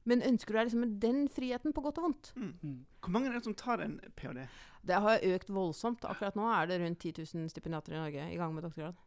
men 0.09 0.25
ønsker 0.25 0.53
du 0.53 0.59
deg 0.59 0.69
liksom 0.69 0.97
den 1.03 1.21
friheten 1.33 1.75
på 1.75 1.83
godt 1.85 2.01
og 2.01 2.09
vondt? 2.09 2.33
Mm. 2.38 2.56
Mm. 2.61 2.79
Hvor 3.03 3.15
mange 3.15 3.31
er 3.31 3.38
det 3.39 3.45
som 3.47 3.57
tar 3.57 3.85
en 3.85 4.00
ph.d.? 4.19 4.47
Det 4.89 5.03
har 5.06 5.29
økt 5.33 5.53
voldsomt. 5.53 6.07
Akkurat 6.07 6.38
nå 6.39 6.47
er 6.53 6.69
det 6.69 6.81
rundt 6.83 7.03
10 7.03 7.25
000 7.35 7.51
stipendiater 7.51 7.95
i 7.95 8.01
Norge 8.01 8.27
i 8.33 8.39
gang 8.39 8.53
med 8.56 8.67
doktorgrad. 8.67 9.00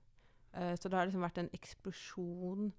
Eh, 0.53 0.75
så 0.77 0.89
det 0.89 0.99
har 0.99 1.09
liksom 1.09 1.25
vært 1.25 1.41
en 1.41 1.53
eksplosjon. 1.57 2.73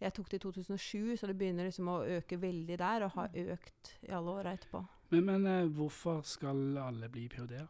Jeg 0.00 0.14
tok 0.16 0.30
det 0.30 0.38
i 0.40 0.44
2007, 0.46 1.16
så 1.20 1.28
det 1.28 1.36
begynner 1.36 1.68
liksom 1.68 1.88
å 1.92 1.98
øke 2.18 2.38
veldig 2.40 2.78
der, 2.80 3.04
og 3.04 3.16
har 3.18 3.34
økt 3.56 3.90
i 4.06 4.12
alle 4.16 4.36
åra 4.40 4.54
etterpå. 4.56 4.80
Men, 5.10 5.26
men 5.26 5.46
eh, 5.50 5.66
hvorfor 5.76 6.22
skal 6.24 6.78
alle 6.80 7.10
bli 7.12 7.26
ph.d.-er? 7.28 7.68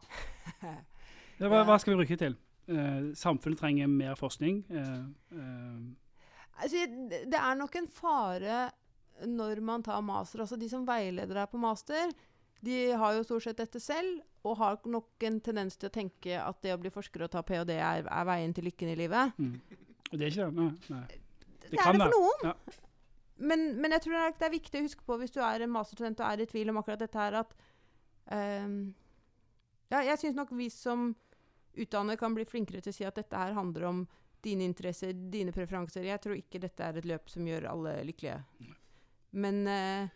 Hva, 1.41 1.63
hva 1.65 1.75
skal 1.81 1.95
vi 1.95 2.03
bruke 2.03 2.15
til? 2.21 2.35
Eh, 2.69 3.11
samfunnet 3.17 3.57
trenger 3.57 3.87
mer 3.89 4.15
forskning. 4.19 4.61
Eh, 4.69 5.37
eh, 5.39 5.81
Altså, 6.61 6.83
det 7.09 7.23
det 7.31 7.39
er 7.39 7.55
nok 7.57 7.75
en 7.79 7.87
fare 7.89 8.57
når 9.25 9.61
man 9.65 9.83
tar 9.83 10.01
master. 10.05 10.43
Altså, 10.43 10.55
de 10.55 10.69
som 10.69 10.85
veileder 10.85 11.33
deg 11.33 11.49
på 11.49 11.57
master, 11.57 12.11
de 12.61 12.91
har 12.93 13.15
jo 13.17 13.23
stort 13.25 13.47
sett 13.47 13.57
dette 13.57 13.79
selv, 13.81 14.21
og 14.43 14.57
har 14.57 14.77
nok 14.85 15.25
en 15.25 15.39
tendens 15.41 15.77
til 15.77 15.89
å 15.89 15.93
tenke 15.93 16.37
at 16.37 16.61
det 16.61 16.75
å 16.75 16.77
bli 16.81 16.93
forsker 16.93 17.25
og 17.25 17.31
ta 17.33 17.41
ph.d. 17.41 17.73
Er, 17.73 18.05
er 18.05 18.29
veien 18.29 18.53
til 18.53 18.69
lykken 18.69 18.93
i 18.93 18.95
livet. 18.99 19.33
mm. 19.37 19.57
Og 20.11 20.19
det 20.19 20.25
er 20.25 20.33
ikke 20.33 20.45
det? 20.45 20.53
Nei. 20.61 20.71
nei. 20.91 21.19
Det, 21.71 21.79
det 21.79 21.83
er 21.83 21.97
det 21.97 22.05
for 22.05 22.15
noen. 22.15 22.47
Ja. 22.51 22.77
Men, 23.41 23.65
men 23.81 23.95
jeg 23.95 24.05
tror 24.05 24.37
det 24.37 24.45
er, 24.45 24.53
viktig 24.53 24.79
å 24.79 24.85
huske 24.85 25.05
på 25.07 25.17
hvis 25.17 25.33
du 25.33 25.39
er 25.41 25.63
en 25.63 25.73
masterstudent 25.73 26.19
og 26.21 26.27
er 26.27 26.43
i 26.43 26.49
tvil 26.49 26.69
om 26.69 26.77
akkurat 26.81 27.01
dette 27.01 27.17
her, 27.17 27.39
at 27.41 27.55
um, 28.29 28.93
Ja, 29.91 30.03
jeg 30.05 30.19
syns 30.21 30.37
nok 30.37 30.53
vi 30.53 30.69
som 30.71 31.11
utdanner 31.71 32.19
kan 32.19 32.35
bli 32.35 32.45
flinkere 32.45 32.83
til 32.83 32.93
å 32.93 32.97
si 32.99 33.07
at 33.07 33.17
dette 33.17 33.39
her 33.39 33.55
handler 33.57 33.87
om 33.89 34.03
dine 34.45 34.65
interesser, 34.67 35.13
dine 35.33 35.53
preferanser. 35.55 36.05
Jeg 36.05 36.21
tror 36.21 36.37
ikke 36.37 36.61
dette 36.61 36.85
er 36.85 36.99
et 36.99 37.07
løp 37.07 37.29
som 37.31 37.47
gjør 37.47 37.69
alle 37.71 37.95
lykkelige. 38.09 38.39
Men 39.41 39.61
uh, 39.69 40.09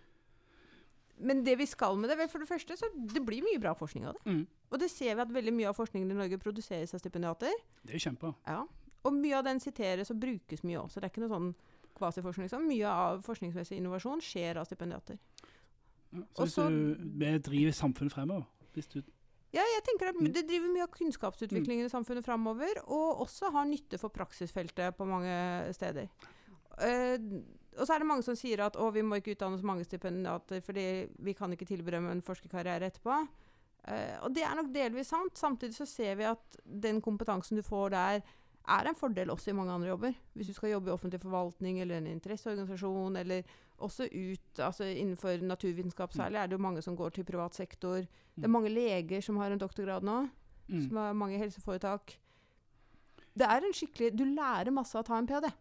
men 1.18 1.44
det 1.46 1.56
vi 1.56 1.68
skal 1.68 1.96
med 1.96 2.10
det, 2.12 2.18
vel 2.20 2.30
for 2.32 2.44
det 2.44 2.50
første, 2.50 2.76
så 2.76 2.90
det 2.92 3.22
blir 3.24 3.46
mye 3.46 3.60
bra 3.62 3.72
forskning 3.78 4.08
av 4.10 4.18
det. 4.18 4.24
Mm. 4.28 4.42
Og 4.74 4.82
det 4.82 4.90
ser 4.92 5.16
vi 5.16 5.24
at 5.24 5.32
veldig 5.32 5.54
mye 5.56 5.70
av 5.70 5.78
forskningen 5.78 6.12
i 6.12 6.18
Norge 6.18 6.40
produseres 6.42 6.92
av 6.96 7.00
stipendiater. 7.00 7.54
Det 7.86 7.96
er 7.96 8.04
kjempe. 8.04 8.34
Ja. 8.50 8.66
Og 9.06 9.14
mye 9.14 9.38
av 9.38 9.46
den 9.48 9.62
siteres 9.62 10.12
og 10.14 10.20
brukes 10.22 10.64
mye 10.66 10.82
også. 10.82 11.00
Det 11.00 11.08
er 11.08 11.14
ikke 11.14 11.26
noe 11.26 11.34
sånn 11.34 11.52
kvasiforskning. 11.96 12.50
Liksom. 12.50 12.68
Mye 12.68 12.92
av 12.92 13.22
forskningsmessig 13.26 13.80
innovasjon 13.80 14.24
skjer 14.24 14.60
av 14.60 14.68
stipendiater. 14.68 15.20
Ja. 16.16 16.24
Så 16.36 16.48
hvis 16.48 16.56
du 16.56 17.38
driver 17.44 17.76
samfunnet 17.76 18.14
fremover 18.14 18.46
hvis 18.76 18.88
du, 18.92 19.02
Ja, 19.56 19.64
jeg 19.64 19.84
tenker 19.88 20.10
at 20.12 20.16
Mm. 20.20 20.34
Det 20.34 20.48
driver 20.48 20.72
mye 20.74 20.84
av 20.84 20.92
kunnskapsutviklingen 20.92 21.86
i 21.86 21.90
samfunnet 21.90 22.26
framover, 22.26 22.82
og 22.88 23.22
også 23.24 23.52
har 23.52 23.66
nytte 23.66 23.98
for 23.98 24.10
praksisfeltet 24.10 24.98
på 24.98 25.06
mange 25.08 25.74
steder. 25.74 26.10
Uh, 26.76 27.16
og 27.80 27.88
så 27.88 27.94
er 27.94 28.00
det 28.00 28.08
mange 28.08 28.24
som 28.24 28.36
sier 28.36 28.60
at 28.66 28.76
å, 28.76 28.92
vi 28.92 29.02
må 29.02 29.16
ikke 29.16 29.32
utdanne 29.32 29.58
så 29.58 29.64
mange 29.64 29.86
stipendiater 29.88 30.60
fordi 30.60 31.08
vi 31.24 31.34
kan 31.34 31.54
ikke 31.54 31.66
tilby 31.66 31.92
dem 31.92 32.10
en 32.12 32.22
forskerkarriere 32.22 32.90
etterpå. 32.92 33.16
Uh, 33.88 34.16
og 34.26 34.36
det 34.36 34.44
er 34.44 34.56
nok 34.56 34.74
delvis 34.74 35.08
sant. 35.08 35.38
Samtidig 35.38 35.76
så 35.78 35.86
ser 35.86 36.16
vi 36.20 36.28
at 36.28 36.60
den 36.66 37.00
kompetansen 37.02 37.56
du 37.56 37.64
får 37.64 37.96
der, 37.96 38.22
er 38.68 38.88
en 38.90 38.96
fordel 38.98 39.30
også 39.30 39.50
i 39.52 39.54
mange 39.58 39.72
andre 39.74 39.88
jobber. 39.88 40.14
Hvis 40.34 40.48
du 40.48 40.54
skal 40.54 40.70
jobbe 40.72 40.90
i 40.90 40.94
offentlig 40.94 41.22
forvaltning 41.22 41.80
eller 41.82 41.98
en 41.98 42.08
interesseorganisasjon, 42.08 43.16
eller 43.18 43.44
også 43.78 44.08
ut 44.12 44.60
altså 44.60 44.84
innenfor 44.84 45.42
naturvitenskap 45.44 46.14
særlig, 46.14 46.38
er 46.40 46.48
det 46.48 46.58
jo 46.58 46.64
mange 46.64 46.82
som 46.82 46.96
går 46.96 47.10
til 47.10 47.24
privat 47.28 47.56
sektor. 47.56 47.96
Det 47.96 48.44
er 48.44 48.48
Mm. 48.48 48.52
mange 48.52 48.70
leger 48.70 49.22
som 49.22 49.38
har 49.38 49.52
en 49.52 49.60
doktorgrad 49.60 50.04
nå, 50.04 50.30
mm. 50.68 50.88
som 50.88 50.98
har 50.98 51.14
mange 51.14 51.38
helseforetak. 51.38 52.18
Det 53.38 53.46
er 53.48 53.58
en 53.66 53.74
skikkelig 53.74 54.18
Du 54.18 54.24
lærer 54.24 54.72
masse 54.72 54.96
av 54.98 55.04
å 55.04 55.08
ta 55.08 55.18
en 55.18 55.28
ph.d. 55.28 55.52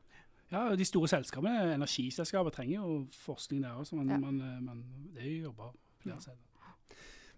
Ja, 0.53 0.77
de 0.77 0.85
store 0.85 1.09
selskapene, 1.09 1.75
energiselskaper, 1.75 2.51
trenger 2.51 2.75
jo 2.77 3.07
forskning 3.11 3.63
der 3.63 3.75
også. 3.75 3.97
men, 3.97 4.09
Ja. 4.09 4.19
man, 4.19 4.41
eh, 4.41 4.61
man, 4.61 4.85
det 5.15 5.23
er 5.23 5.31
jo 5.31 5.43
jobber 5.49 5.75
flere 6.01 6.21
steder. 6.21 6.39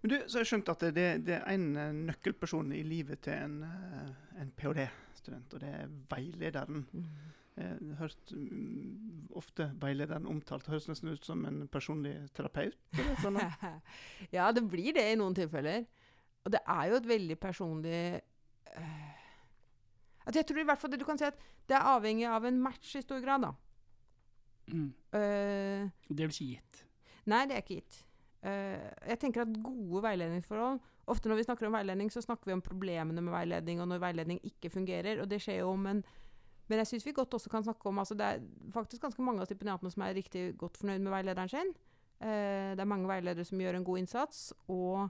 Men 0.03 0.09
du, 0.09 0.15
så 0.27 0.37
har 0.37 0.43
jeg 0.45 0.47
skjønt 0.51 0.69
at 0.69 0.79
det, 0.93 1.25
det 1.25 1.33
er 1.35 1.45
en 1.53 1.75
eh, 1.77 1.91
nøkkelperson 1.93 2.71
i 2.71 2.83
livet 2.83 3.21
til 3.21 3.33
en, 3.33 3.63
en 3.63 4.15
en 4.41 4.51
ph.d.-student, 5.27 5.53
og 5.53 5.61
det 5.61 5.69
er 5.69 5.91
veilederen. 6.11 6.87
Jeg 7.57 7.67
har 7.89 7.95
hørt 8.03 8.31
mm, 8.31 9.27
ofte 9.35 9.71
veilederen 9.81 10.27
omtalt. 10.29 10.67
Høres 10.67 10.87
nesten 10.87 11.09
ut 11.09 11.25
som 11.25 11.43
en 11.45 11.67
personlig 11.67 12.15
terapeut. 12.37 12.77
Eller 12.93 13.21
sånn. 13.23 13.39
ja, 14.35 14.51
det 14.53 14.63
blir 14.69 14.93
det 14.93 15.07
i 15.11 15.17
noen 15.17 15.35
tilfeller. 15.35 15.85
Og 16.45 16.53
det 16.53 16.61
er 16.63 16.91
jo 16.91 16.99
et 16.99 17.07
veldig 17.09 17.37
personlig 17.41 18.01
øh, 18.77 19.15
at 20.27 20.35
Jeg 20.35 20.45
tror 20.47 20.59
i 20.61 20.67
hvert 20.67 20.79
fall 20.79 20.91
det 20.91 20.99
du 20.99 21.07
kan 21.07 21.17
si 21.19 21.25
at 21.27 21.39
det 21.67 21.75
er 21.75 21.87
avhengig 21.87 22.27
av 22.27 22.45
en 22.47 22.59
match 22.61 22.95
i 22.95 23.01
stor 23.03 23.19
grad, 23.23 23.43
da. 23.43 23.51
Mm. 24.67 24.91
Uh, 25.15 25.87
det 26.11 26.19
er 26.19 26.27
vel 26.27 26.35
ikke 26.35 26.51
gitt. 26.51 26.81
Nei, 27.31 27.45
det 27.47 27.55
er 27.55 27.63
ikke 27.63 27.79
gitt. 27.79 27.99
Uh, 28.43 28.87
jeg 29.07 29.19
tenker 29.23 29.43
at 29.43 29.59
gode 29.63 30.03
veiledningsforhold 30.03 30.79
Ofte 31.07 31.29
når 31.31 31.39
vi 31.39 31.43
snakker 31.47 31.67
om 31.69 31.75
veiledning, 31.77 32.09
så 32.11 32.21
snakker 32.21 32.49
vi 32.49 32.55
om 32.57 32.61
problemene 32.61 33.21
med 33.23 33.31
veiledning, 33.31 33.79
og 33.81 33.87
når 33.87 34.01
veiledning 34.03 34.39
ikke 34.43 34.69
fungerer. 34.73 35.21
Og 35.23 35.29
det 35.31 35.39
skjer 35.43 35.61
jo, 35.61 35.69
men, 35.79 36.01
men 36.67 36.81
jeg 36.83 36.89
syns 36.91 37.05
vi 37.07 37.13
godt 37.15 37.33
også 37.37 37.49
kan 37.53 37.63
snakke 37.63 37.87
om 37.87 37.99
altså 38.03 38.17
Det 38.19 38.25
er 38.27 38.41
faktisk 38.75 39.01
ganske 39.05 39.23
mange 39.23 39.39
av 39.39 39.47
stipendiatene 39.47 39.91
som 39.93 40.03
er 40.03 40.17
riktig 40.17 40.49
godt 40.59 40.77
fornøyd 40.81 40.99
med 41.05 41.13
veilederen 41.15 41.49
sin. 41.53 41.71
Eh, 42.19 42.73
det 42.75 42.83
er 42.83 42.89
mange 42.91 43.07
veiledere 43.07 43.45
som 43.47 43.61
gjør 43.63 43.79
en 43.79 43.87
god 43.87 44.01
innsats. 44.03 44.51
Og 44.67 45.07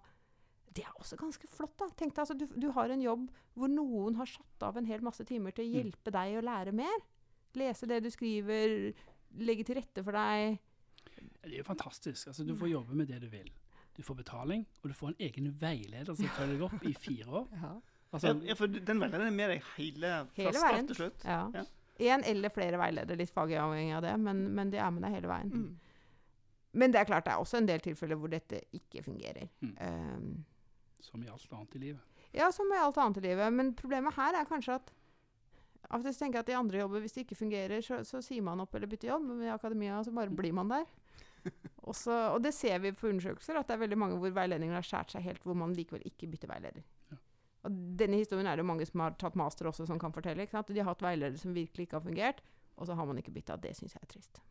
Det 0.77 0.84
er 0.86 0.94
også 1.01 1.18
ganske 1.18 1.48
flott, 1.50 1.74
da. 1.80 1.88
Tenk 1.98 2.13
deg, 2.13 2.20
altså, 2.27 2.38
du, 2.38 2.46
du 2.62 2.70
har 2.75 2.92
en 2.94 3.01
jobb 3.01 3.30
hvor 3.58 3.72
noen 3.74 4.20
har 4.20 4.30
satt 4.30 4.68
av 4.68 4.77
en 4.77 4.86
hel 4.86 5.01
masse 5.01 5.25
timer 5.25 5.51
til 5.58 5.66
å 5.66 5.70
Mm. 5.72 5.77
hjelpe 5.80 6.12
deg 6.13 6.38
å 6.38 6.44
lære 6.46 6.74
mer. 6.77 7.00
Lese 7.58 7.88
det 7.89 8.04
du 8.06 8.12
skriver, 8.13 8.94
legge 9.42 9.63
til 9.66 9.80
rette 9.80 10.04
for 10.06 10.13
deg. 10.13 10.60
Det 11.42 11.50
er 11.56 11.58
jo 11.63 11.63
fantastisk. 11.66 12.27
Altså, 12.30 12.46
du 12.46 12.54
får 12.54 12.70
jobbe 12.70 12.94
med 12.94 13.08
det 13.10 13.18
du 13.24 13.32
vil. 13.34 13.50
Du 13.98 14.04
får 14.06 14.16
betaling, 14.20 14.66
og 14.84 14.89
du 14.92 14.94
får 14.94 15.08
en 15.13 15.16
egen 15.25 15.48
veileder 15.62 16.13
som 16.13 16.27
følger 16.38 16.54
deg 16.54 16.66
opp 16.68 16.84
i 16.86 16.94
fire 16.94 17.30
år. 17.44 17.48
Altså, 18.16 18.27
Ja, 18.32 18.34
ja, 18.48 18.54
for 18.56 18.72
den 18.72 19.01
veilederen 19.01 19.27
er 19.27 19.34
med 19.36 19.50
deg 19.51 19.63
hele, 19.75 20.10
fra 20.32 20.51
start 20.56 20.86
til 20.88 20.96
slutt. 20.96 21.25
Ja. 21.27 21.42
Ja. 21.54 21.63
En 22.13 22.22
eller 22.24 22.54
flere 22.56 22.77
veiledere, 22.80 23.18
litt 23.20 23.34
fagavhengig 23.36 23.98
av 23.98 24.06
det, 24.06 24.13
men, 24.22 24.46
men 24.56 24.72
de 24.72 24.80
er 24.80 24.94
med 24.96 25.04
deg 25.04 25.12
hele 25.18 25.27
veien. 25.27 25.51
Mm. 25.51 25.74
Men 26.80 26.94
det 26.94 27.01
er 27.01 27.10
klart 27.10 27.25
det 27.25 27.34
er 27.34 27.42
også 27.44 27.60
en 27.60 27.68
del 27.68 27.84
tilfeller 27.84 28.16
hvor 28.22 28.32
dette 28.32 28.62
ikke 28.77 29.04
fungerer. 29.04 29.50
Mm. 29.60 29.74
Um, 29.82 30.46
som 31.04 31.24
i 31.24 31.27
alt 31.27 31.51
annet 31.51 31.75
i 31.75 31.82
livet. 31.84 32.24
ja, 32.34 32.48
som 32.56 32.72
i 32.72 32.80
alt 32.80 32.98
annet 32.98 33.18
i 33.18 33.25
livet. 33.27 33.54
Men 33.54 33.74
problemet 33.75 34.16
her 34.16 34.39
er 34.39 34.48
kanskje 34.48 34.77
at 34.80 34.94
av 35.89 36.00
og 36.00 36.08
til 36.08 36.16
tenker 36.20 36.39
jeg 36.39 36.48
at 36.48 36.50
i 36.51 36.58
andre 36.62 36.80
jobber, 36.80 37.04
hvis 37.04 37.16
det 37.16 37.25
ikke 37.25 37.36
fungerer, 37.39 37.82
så, 37.82 38.01
så 38.08 38.22
sier 38.24 38.44
man 38.44 38.60
opp 38.63 38.74
eller 38.75 38.88
bytter 38.92 39.12
jobb. 39.12 39.27
Men 39.30 39.44
i 39.44 39.51
akademia 39.51 40.00
så 40.04 40.16
bare 40.16 40.32
blir 40.32 40.56
man 40.56 40.72
der. 40.72 40.88
Og, 41.88 41.96
så, 41.96 42.13
og 42.34 42.42
det 42.44 42.54
ser 42.56 42.82
vi 42.84 42.92
på 42.92 43.08
undersøkelser, 43.08 43.60
at 43.60 43.70
det 43.70 43.77
er 43.77 43.84
veldig 43.86 44.00
mange 44.00 44.20
hvor 44.22 44.34
veiledningen 44.36 44.75
har 44.75 44.86
skåret 44.86 45.13
seg 45.13 45.24
helt, 45.24 45.44
hvor 45.46 45.56
man 45.58 45.75
likevel 45.75 46.04
ikke 46.10 46.30
bytter 46.34 46.51
veileder. 46.51 46.84
Ja. 47.12 47.20
Og 47.68 47.77
denne 48.00 48.20
historien 48.20 48.48
er 48.48 48.60
det 48.60 48.66
mange 48.68 48.88
som 48.88 49.04
har 49.04 49.16
tatt 49.20 49.38
master 49.39 49.70
også, 49.70 49.88
som 49.88 50.00
kan 50.00 50.16
fortelle. 50.16 50.46
De 50.48 50.82
har 50.82 50.89
hatt 50.92 51.06
veiledere 51.06 51.39
som 51.39 51.56
virkelig 51.56 51.88
ikke 51.88 52.00
har 52.00 52.06
fungert, 52.06 52.44
og 52.77 52.89
så 52.89 52.98
har 52.98 53.08
man 53.08 53.22
ikke 53.22 53.34
bytta. 53.36 53.58
Det 53.62 53.74
syns 53.77 53.96
jeg 53.96 54.04
er 54.04 54.12
trist. 54.12 54.42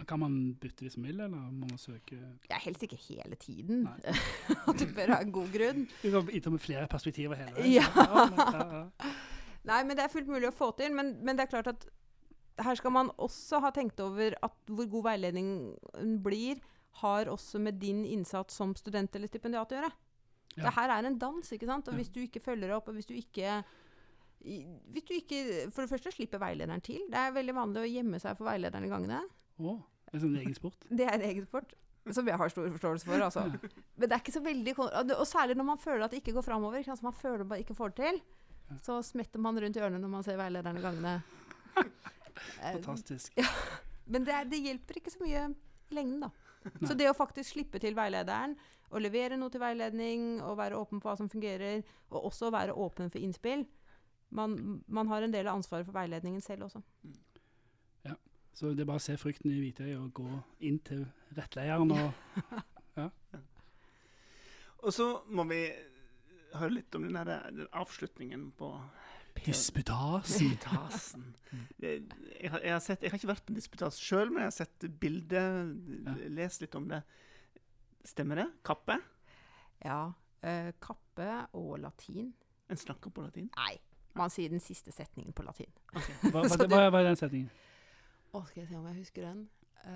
Men 0.00 0.06
kan 0.06 0.20
man 0.22 0.34
bytte 0.60 0.86
hvis 0.86 0.96
man 0.96 1.10
vil, 1.10 1.20
eller 1.20 1.50
må 1.52 1.68
man 1.68 1.78
søke 1.80 2.16
er 2.16 2.62
helst 2.64 2.84
ikke 2.86 2.98
hele 3.08 3.36
tiden. 3.40 3.88
At 4.68 4.80
du 4.80 4.86
bør 4.96 5.14
ha 5.14 5.20
en 5.20 5.32
god 5.34 5.50
grunn. 5.52 5.86
Du 6.02 6.10
kan 6.14 6.30
innom 6.32 6.58
flere 6.62 6.86
perspektiver 6.88 7.36
hele 7.40 7.56
veien. 7.56 7.74
Ja. 7.74 7.88
ja, 7.96 8.64
ja. 8.78 9.10
Nei, 9.68 9.82
men 9.84 9.96
det 9.96 10.06
er 10.06 10.12
fullt 10.12 10.30
mulig 10.30 10.48
å 10.48 10.56
få 10.56 10.70
til. 10.78 10.94
Men, 10.96 11.18
men 11.24 11.36
det 11.36 11.44
er 11.44 11.52
klart 11.52 11.68
at 11.72 11.84
her 12.64 12.78
skal 12.78 12.92
man 12.94 13.10
også 13.18 13.60
ha 13.64 13.70
tenkt 13.74 14.00
over 14.04 14.34
at 14.42 14.54
hvor 14.70 14.88
god 14.90 15.04
veiledningen 15.10 16.20
blir, 16.24 16.60
har 17.00 17.30
også 17.30 17.60
med 17.62 17.78
din 17.80 18.04
innsats 18.04 18.56
som 18.58 18.74
student 18.76 19.14
eller 19.16 19.30
stipendiat 19.30 19.70
å 19.72 19.76
gjøre. 19.78 19.90
Ja. 20.56 20.64
Det 20.66 20.72
her 20.74 20.90
er 20.96 21.06
en 21.06 21.18
dans, 21.18 21.52
ikke 21.54 21.68
sant? 21.68 21.86
Og 21.88 21.94
Ja. 21.94 21.98
hvis 22.00 22.10
du 22.12 22.20
ikke 22.24 22.42
følger 22.42 22.72
opp, 22.74 22.88
og 22.90 22.94
hvis 22.98 23.06
du 23.06 23.14
ikke 23.14 23.60
hvis 24.40 25.04
du 25.04 25.12
ikke 25.12 25.70
For 25.70 25.84
det 25.84 25.90
første 25.90 26.12
slipper 26.14 26.40
veilederen 26.40 26.80
til. 26.80 27.02
Det 27.12 27.18
er 27.20 27.34
veldig 27.36 27.54
vanlig 27.54 27.82
å 27.82 27.90
gjemme 27.90 28.20
seg 28.22 28.38
for 28.38 28.48
veilederen 28.48 28.86
i 28.86 28.88
gangene. 28.88 29.18
Oh, 29.60 29.82
det 30.10 30.22
er 30.22 30.24
en 30.26 30.36
egen 30.40 30.54
sport. 30.56 30.86
Det 30.96 31.04
er 31.04 31.12
en 31.18 31.26
egen 31.28 31.44
sport. 31.46 31.74
Som 32.10 32.26
jeg 32.26 32.38
har 32.40 32.48
stor 32.48 32.64
forståelse 32.72 33.04
for. 33.04 33.20
Altså. 33.20 33.42
Men 34.00 34.08
det 34.08 34.14
er 34.16 34.22
ikke 34.22 34.32
så 34.32 34.40
veldig 34.42 34.72
og 34.80 35.26
særlig 35.28 35.54
når 35.60 35.66
man 35.68 35.78
føler 35.78 36.06
at 36.06 36.10
det 36.14 36.22
ikke 36.22 36.32
går 36.38 36.46
framover. 36.46 36.78
Ikke? 36.80 36.96
Man 37.04 37.12
føler 37.12 37.44
man 37.44 37.60
ikke 37.60 37.76
får 37.76 37.92
det 37.92 37.96
til. 38.06 38.22
Ja. 38.70 38.78
Så 38.86 38.96
smetter 39.04 39.38
man 39.44 39.60
rundt 39.60 39.76
i 39.76 39.80
ørene 39.84 40.00
når 40.00 40.08
man 40.08 40.24
ser 40.24 40.40
veilederen 40.40 40.80
i 40.80 40.84
gangene. 40.86 41.18
Eh, 42.36 42.76
Fantastisk. 42.78 43.40
Men 44.10 44.26
det, 44.26 44.34
er, 44.34 44.48
det 44.50 44.62
hjelper 44.64 45.00
ikke 45.00 45.12
så 45.14 45.22
mye 45.22 45.46
i 45.50 45.96
lengden, 45.96 46.26
da. 46.26 46.30
Nei. 46.66 46.88
Så 46.90 46.96
det 46.98 47.08
å 47.08 47.16
faktisk 47.16 47.54
slippe 47.54 47.80
til 47.80 47.96
veilederen, 47.96 48.56
og 48.90 49.04
levere 49.04 49.38
noe 49.38 49.52
til 49.54 49.62
veiledning, 49.62 50.40
og 50.42 50.58
være 50.58 50.78
åpen 50.80 51.00
på 51.00 51.08
hva 51.08 51.16
som 51.16 51.30
fungerer, 51.30 51.84
og 52.10 52.26
også 52.32 52.50
være 52.52 52.74
åpen 52.74 53.12
for 53.12 53.22
innspill 53.22 53.64
Man, 54.34 54.82
man 54.86 55.08
har 55.10 55.22
en 55.26 55.32
del 55.32 55.48
av 55.50 55.56
ansvaret 55.58 55.86
for 55.86 55.96
veiledningen 55.96 56.42
selv 56.42 56.68
også. 56.68 56.82
Så 58.60 58.74
det 58.74 58.82
er 58.84 58.88
bare 58.90 59.00
å 59.00 59.02
se 59.02 59.14
frykten 59.16 59.48
i 59.48 59.60
hvitøyet 59.62 59.96
og 59.96 60.10
gå 60.20 60.28
inn 60.68 60.78
til 60.84 61.06
rettleieren 61.38 61.94
og 61.94 62.10
Og 64.80 64.92
så 64.96 65.06
må 65.28 65.44
vi 65.48 65.60
høre 66.56 66.72
litt 66.72 66.94
om 66.96 67.04
den, 67.04 67.16
der, 67.16 67.50
den 67.52 67.68
avslutningen 67.76 68.46
på 68.56 68.68
Disputasen. 69.44 70.48
Disputasen. 70.50 71.24
Jeg, 71.80 72.02
jeg, 72.42 72.50
har- 72.52 72.80
sett, 72.84 73.02
jeg 73.02 73.10
har 73.10 73.18
ikke 73.18 73.30
vært 73.32 73.44
på 73.46 73.52
en 73.54 73.58
disputas 73.58 73.98
sjøl, 74.00 74.28
men 74.30 74.42
jeg 74.44 74.50
har 74.50 74.56
sett 74.56 74.86
bildet, 75.00 75.70
Ja. 76.04 76.14
lest 76.28 76.60
litt 76.60 76.74
om 76.78 76.88
det. 76.88 77.02
Stemmer 78.04 78.36
det? 78.36 78.48
Kappe? 78.64 78.98
Ja. 79.84 80.12
Uh, 80.44 80.70
kappe 80.80 81.30
og 81.52 81.78
latin. 81.80 82.32
En 82.70 82.76
snakker 82.76 83.10
på 83.10 83.22
latin? 83.26 83.50
Nei, 83.56 83.74
man 84.14 84.30
sier 84.30 84.48
den 84.48 84.60
siste 84.60 84.92
setningen 84.92 85.32
på 85.36 85.42
latin. 85.44 85.68
Hva, 86.32 86.44
hva, 86.46 86.66
hva, 86.66 86.84
hva 86.90 87.00
er 87.00 87.08
den 87.10 87.16
setningen? 87.20 87.50
Å, 88.32 88.44
skal 88.46 88.62
jeg 88.62 88.68
se 88.70 88.76
om 88.78 88.86
jeg 88.86 89.00
husker 89.02 89.26
den. 89.26 89.48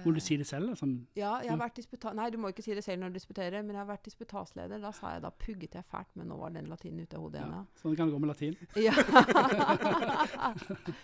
Må 0.05 0.13
du 0.15 0.17
Eh, 0.17 0.25
si 0.25 0.37
det 0.41 0.47
selv? 0.47 0.75
Sånn, 0.79 1.07
Ja, 1.15 1.41
jeg 1.43 1.51
har 1.51 1.59
vært 1.61 1.75
disputa... 1.77 2.13
Nei, 2.17 2.31
du 2.31 2.39
må 2.39 2.49
ikke 2.53 2.63
si 2.65 2.75
det 2.75 2.85
selv 2.85 3.03
når 3.03 3.13
du 3.13 3.19
disputerer, 3.19 3.63
men 3.63 3.75
jeg 3.77 3.83
har 3.85 3.89
vært 3.91 4.05
disputasleder. 4.09 4.81
Da 4.81 4.91
sa 4.93 5.13
jeg 5.13 5.23
da 5.23 5.31
pugget 5.31 5.75
jeg 5.75 5.85
fælt, 5.91 6.09
men 6.17 6.29
nå 6.29 6.37
var 6.41 6.51
den 6.57 6.67
latinen 6.73 7.01
ute 7.05 7.17
av 7.17 7.23
hodet 7.27 7.41
ja. 7.45 7.65
Sånn 7.83 7.97
kan 7.97 8.09
det 8.09 8.15
gå 8.15 8.21
med 8.25 8.33
latin. 8.33 8.57
Ja. 8.87 8.95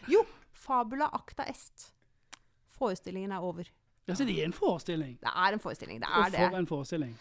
jo, 0.09 0.23
fabula 0.53 1.11
acta 1.13 1.45
est. 1.51 1.91
Forestillingen 2.79 3.33
er 3.37 3.45
over. 3.45 3.69
Ja, 4.09 4.15
så 4.17 4.25
det 4.27 4.39
er 4.41 4.49
en 4.49 4.53
forestilling. 4.57 5.19
Det 5.21 5.31
er 5.37 5.53
en 5.55 5.61
forestilling, 5.63 6.01
det 6.01 6.09
Og 6.09 6.25
er 6.25 6.31
for 6.33 6.51
det. 6.51 6.59
en 6.59 6.67
forestilling. 6.67 7.15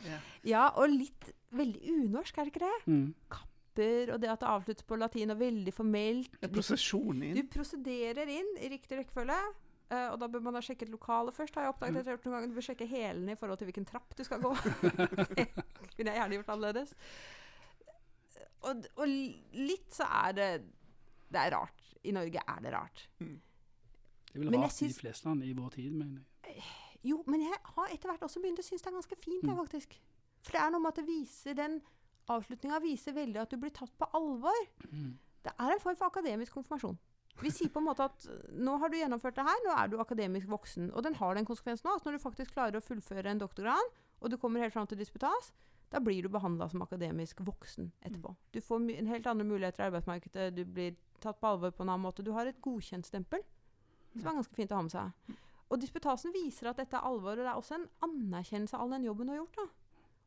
Ja, 0.47 0.69
og 0.79 0.89
litt 0.89 1.33
veldig 1.51 1.81
unorsk, 1.91 2.37
er 2.39 2.47
det 2.47 2.53
ikke 2.55 2.63
det? 2.65 2.77
Mm. 2.89 3.13
Kapper, 3.29 4.13
og 4.15 4.21
det 4.23 4.29
at 4.31 4.39
det 4.41 4.49
avsluttes 4.49 4.87
på 4.87 4.97
latin, 4.97 5.29
og 5.35 5.39
veldig 5.43 5.73
formelt. 5.75 6.31
En 6.41 6.49
prosesjon 6.55 7.19
Du 7.19 7.25
inn? 7.27 7.47
prosederer 7.51 8.31
inn 8.31 8.55
i 8.63 8.69
riktig 8.71 8.97
rekkefølge. 9.03 9.37
Eh, 9.91 10.07
og 10.11 10.19
da 10.21 10.27
bør 10.31 10.43
man 10.45 10.57
ha 10.57 10.61
sjekket 10.65 10.89
lokalet 10.93 11.35
først. 11.35 11.55
har 11.55 11.67
jeg 11.67 11.73
oppdaget 11.73 11.99
etter 12.01 12.13
hvert 12.15 12.25
noen 12.25 12.35
ganger. 12.37 12.51
Du 12.53 12.57
bør 12.59 12.67
sjekke 12.69 12.87
hælene 12.89 13.31
i 13.35 13.39
forhold 13.39 13.57
til 13.61 13.69
hvilken 13.69 13.85
trapp 13.89 14.15
du 14.17 14.23
skal 14.23 14.41
gå. 14.43 14.53
det 15.37 15.47
kunne 15.95 16.11
jeg 16.11 16.19
gjerne 16.21 16.39
gjort 16.39 16.49
annerledes. 16.55 16.95
Og, 18.67 18.83
og 18.99 19.07
litt 19.07 19.93
så 19.95 20.03
er 20.25 20.33
det 20.35 20.49
Det 21.31 21.39
er 21.39 21.53
rart. 21.55 21.85
I 22.03 22.11
Norge 22.15 22.41
er 22.47 22.59
det 22.63 22.73
rart. 22.73 23.05
Det 23.19 24.35
er 24.35 24.39
vel 24.39 24.49
Men 24.51 24.61
jeg 24.61 24.69
rart 24.69 24.81
i 24.81 24.87
de 24.91 24.99
fleste 24.99 25.27
land 25.27 25.43
i 25.43 25.53
vår 25.53 25.69
tid, 25.75 25.91
mener 25.91 26.21
jeg. 26.21 26.63
Jo, 27.03 27.21
men 27.27 27.41
jeg 27.45 27.55
har 27.63 27.91
etter 27.93 28.09
hvert 28.11 28.23
også 28.27 28.41
begynt 28.43 28.59
å 28.59 28.65
synes 28.65 28.81
det 28.83 28.89
er 28.91 28.95
ganske 28.97 29.15
fint, 29.23 29.43
jeg, 29.43 29.51
Mm. 29.53 29.59
faktisk. 29.61 29.93
For 30.43 30.51
det 30.55 30.61
er 30.61 30.71
noe 30.73 30.81
med 30.83 30.91
at 30.91 30.99
det 30.99 31.07
viser 31.07 31.53
den 31.55 31.81
Avslutninga 32.29 32.77
viser 32.83 33.15
veldig 33.15 33.39
at 33.41 33.49
du 33.49 33.57
blir 33.57 33.71
tatt 33.73 33.93
på 33.97 34.05
alvor. 34.13 34.59
Mm. 34.91 35.15
Det 35.43 35.53
er 35.57 35.71
en 35.73 35.79
form 35.81 35.95
for 35.97 36.05
akademisk 36.11 36.53
konfirmasjon. 36.53 36.99
Vi 37.39 37.51
sier 37.55 37.71
på 37.71 37.79
en 37.79 37.87
måte 37.87 38.05
at 38.09 38.27
nå 38.51 38.75
har 38.81 38.91
du 38.91 38.97
gjennomført 38.99 39.37
det 39.37 39.45
her, 39.47 39.63
nå 39.65 39.75
er 39.77 39.91
du 39.91 39.97
akademisk 40.01 40.49
voksen. 40.51 40.89
Og 40.91 41.05
den 41.05 41.15
har 41.19 41.37
den 41.37 41.47
konsekvensen 41.47 41.87
nå. 41.87 41.95
at 41.95 42.05
når 42.05 42.17
du 42.17 42.23
faktisk 42.23 42.53
klarer 42.55 42.79
å 42.79 42.83
fullføre 42.83 43.31
en 43.31 43.41
doktorgrad, 43.41 43.91
og 44.19 44.31
du 44.31 44.37
kommer 44.37 44.63
helt 44.63 44.75
fram 44.75 44.87
til 44.89 44.99
disputas, 44.99 45.53
da 45.89 46.01
blir 46.03 46.21
du 46.21 46.29
behandla 46.29 46.67
som 46.69 46.83
akademisk 46.85 47.39
voksen 47.45 47.91
etterpå. 48.05 48.35
Du 48.53 48.59
får 48.61 48.83
en 48.99 49.07
helt 49.09 49.27
andre 49.27 49.47
muligheter 49.47 49.83
i 49.83 49.87
arbeidsmarkedet, 49.87 50.51
du 50.55 50.65
blir 50.65 50.97
tatt 51.23 51.39
på 51.39 51.47
alvor 51.47 51.71
på 51.73 51.83
en 51.83 51.93
annen 51.93 52.05
måte. 52.05 52.25
Du 52.25 52.31
har 52.35 52.45
et 52.45 52.59
godkjent 52.61 53.07
stempel, 53.07 53.41
som 54.13 54.27
er 54.27 54.41
ganske 54.41 54.57
fint 54.57 54.71
å 54.71 54.79
ha 54.79 54.85
med 54.85 54.93
seg. 54.93 55.37
Og 55.69 55.81
disputasen 55.81 56.33
viser 56.33 56.71
at 56.71 56.81
dette 56.81 56.97
er 56.97 57.05
alvor, 57.05 57.37
og 57.37 57.45
det 57.45 57.49
er 57.49 57.57
også 57.57 57.77
en 57.77 57.87
anerkjennelse 58.05 58.77
av 58.77 58.85
all 58.85 58.97
den 58.97 59.07
jobben 59.07 59.29
du 59.29 59.33
har 59.33 59.41
gjort. 59.41 59.57
da. 59.61 59.67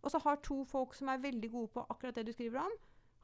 Og 0.02 0.10
så 0.10 0.18
har 0.24 0.42
to 0.42 0.64
folk 0.66 0.94
som 0.98 1.10
er 1.12 1.22
veldig 1.22 1.50
gode 1.50 1.70
på 1.74 1.86
akkurat 1.90 2.18
det 2.18 2.26
du 2.26 2.32
skriver 2.34 2.64
om, 2.64 2.74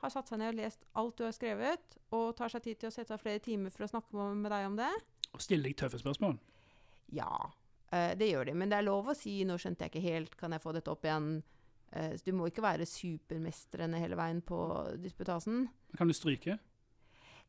har 0.03 0.13
satt 0.13 0.31
seg 0.31 0.41
ned 0.41 0.53
og 0.53 0.59
lest 0.61 0.85
alt 1.01 1.19
du 1.19 1.25
har 1.27 1.35
skrevet, 1.35 1.97
og 2.15 2.37
tar 2.39 2.53
seg 2.53 2.65
tid 2.65 2.81
til 2.81 2.91
å 2.91 2.95
sette 2.95 3.15
av 3.15 3.23
flere 3.23 3.43
timer 3.43 3.75
for 3.75 3.87
å 3.87 3.91
snakke 3.91 4.29
med 4.39 4.51
deg 4.55 4.69
om 4.69 4.79
det. 4.79 4.91
Og 5.35 5.43
stille 5.45 5.69
deg 5.69 5.77
tøffe 5.79 6.01
spørsmål. 6.01 6.39
Ja, 7.17 7.51
eh, 7.93 8.15
det 8.19 8.31
gjør 8.31 8.49
de. 8.49 8.55
Men 8.55 8.71
det 8.71 8.79
er 8.79 8.89
lov 8.89 9.11
å 9.11 9.17
si 9.17 9.45
'nå 9.45 9.59
skjønte 9.59 9.87
jeg 9.87 9.93
ikke 9.93 10.09
helt, 10.11 10.37
kan 10.37 10.53
jeg 10.53 10.63
få 10.63 10.73
dette 10.73 10.91
opp 10.91 11.05
igjen'? 11.05 11.43
Eh, 11.93 12.17
du 12.25 12.33
må 12.33 12.47
ikke 12.49 12.63
være 12.63 12.87
supermestrende 12.87 13.99
hele 13.99 14.17
veien 14.17 14.43
på 14.43 14.59
disputasen. 15.01 15.69
Kan 15.97 16.09
du 16.09 16.15
stryke? 16.15 16.59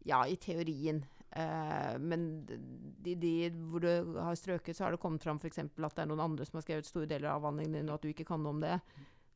Ja, 0.07 0.25
i 0.25 0.35
teorien. 0.35 1.05
Uh, 1.29 1.99
men 2.01 2.45
de, 2.47 3.13
de 3.13 3.51
hvor 3.69 3.83
du 3.83 4.15
har 4.17 4.33
strøket, 4.35 4.75
så 4.75 4.87
har 4.87 4.95
det 4.95 5.01
kommet 5.01 5.21
fram 5.21 5.37
f.eks. 5.37 5.59
at 5.59 5.69
det 5.77 6.01
er 6.01 6.09
noen 6.09 6.23
andre 6.23 6.45
som 6.47 6.57
har 6.57 6.65
skrevet 6.65 6.87
store 6.87 7.05
deler 7.05 7.29
av 7.29 7.43
avhandlingen 7.43 7.75
din, 7.77 7.89
og 7.89 7.99
at 7.99 8.07
du 8.07 8.09
ikke 8.09 8.25
kan 8.25 8.41
noe 8.41 8.55
om 8.55 8.63
det. 8.63 8.79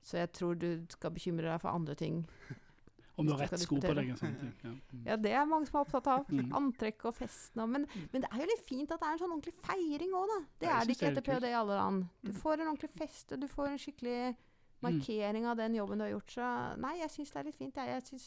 Så 0.03 0.17
jeg 0.17 0.31
tror 0.33 0.57
du 0.57 0.85
skal 0.89 1.13
bekymre 1.13 1.51
deg 1.51 1.61
for 1.61 1.69
andre 1.69 1.95
ting. 1.99 2.23
Om 3.15 3.27
du 3.27 3.31
har 3.35 3.43
rett 3.45 3.59
sko 3.61 3.77
på 3.77 3.93
deg 3.93 4.07
og 4.13 4.17
sånne 4.17 4.39
ting. 4.39 4.53
Ja. 4.63 4.71
Mm. 4.93 5.03
Ja, 5.07 5.15
det 5.17 5.31
er 5.33 5.45
mange 5.49 5.65
som 5.67 5.75
er 5.79 5.83
opptatt 5.85 6.07
av. 6.07 6.27
Mm. 6.29 6.51
Antrekk 6.57 7.05
og 7.09 7.15
festen 7.17 7.61
og 7.63 7.69
men, 7.69 7.85
men 8.13 8.21
det 8.23 8.29
er 8.31 8.41
jo 8.43 8.47
litt 8.51 8.63
fint 8.65 8.91
at 8.93 8.99
det 9.01 9.07
er 9.09 9.13
en 9.15 9.21
sånn 9.23 9.33
ordentlig 9.35 9.53
feiring 9.65 10.13
òg, 10.17 10.25
da. 10.31 10.37
Det 10.61 10.67
Ja, 10.69 10.75
er 10.79 10.85
det 10.89 10.95
ikke 10.95 11.05
det 11.05 11.09
er 11.09 11.17
etter 11.17 11.27
ph.d. 11.29 11.49
i 11.49 11.57
alle 11.59 11.77
land. 11.79 12.07
Du 12.23 12.31
Mm. 12.31 12.37
får 12.41 12.53
en 12.61 12.67
ordentlig 12.71 12.91
fest, 12.97 13.31
og 13.33 13.39
du 13.41 13.47
får 13.47 13.67
en 13.71 13.77
skikkelig 13.85 14.17
markering 14.83 15.45
av 15.47 15.57
den 15.57 15.75
jobben 15.77 15.97
du 16.01 16.03
har 16.05 16.11
gjort. 16.13 16.31
Så 16.35 16.47
nei, 16.81 16.93
jeg 16.99 17.09
syns 17.13 17.31
det 17.33 17.39
er 17.39 17.47
litt 17.49 17.55
fint. 17.59 17.75
Jeg, 17.75 17.87
jeg 17.87 18.03
synes 18.09 18.25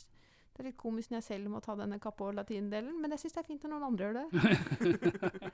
det 0.57 0.63
er 0.65 0.69
litt 0.71 0.77
komisk 0.81 1.11
når 1.13 1.19
jeg 1.21 1.29
selv 1.29 1.51
må 1.53 1.61
ta 1.63 1.75
denne 1.77 1.99
kappe- 2.01 2.25
og 2.31 2.35
latindelen, 2.39 3.01
men 3.01 3.11
jeg 3.13 3.21
syns 3.27 3.35
det 3.37 3.43
er 3.45 3.49
fint 3.51 3.63
når 3.67 3.75
noen 3.75 3.89
andre 3.91 4.05
gjør 4.07 4.19
det. 4.23 5.51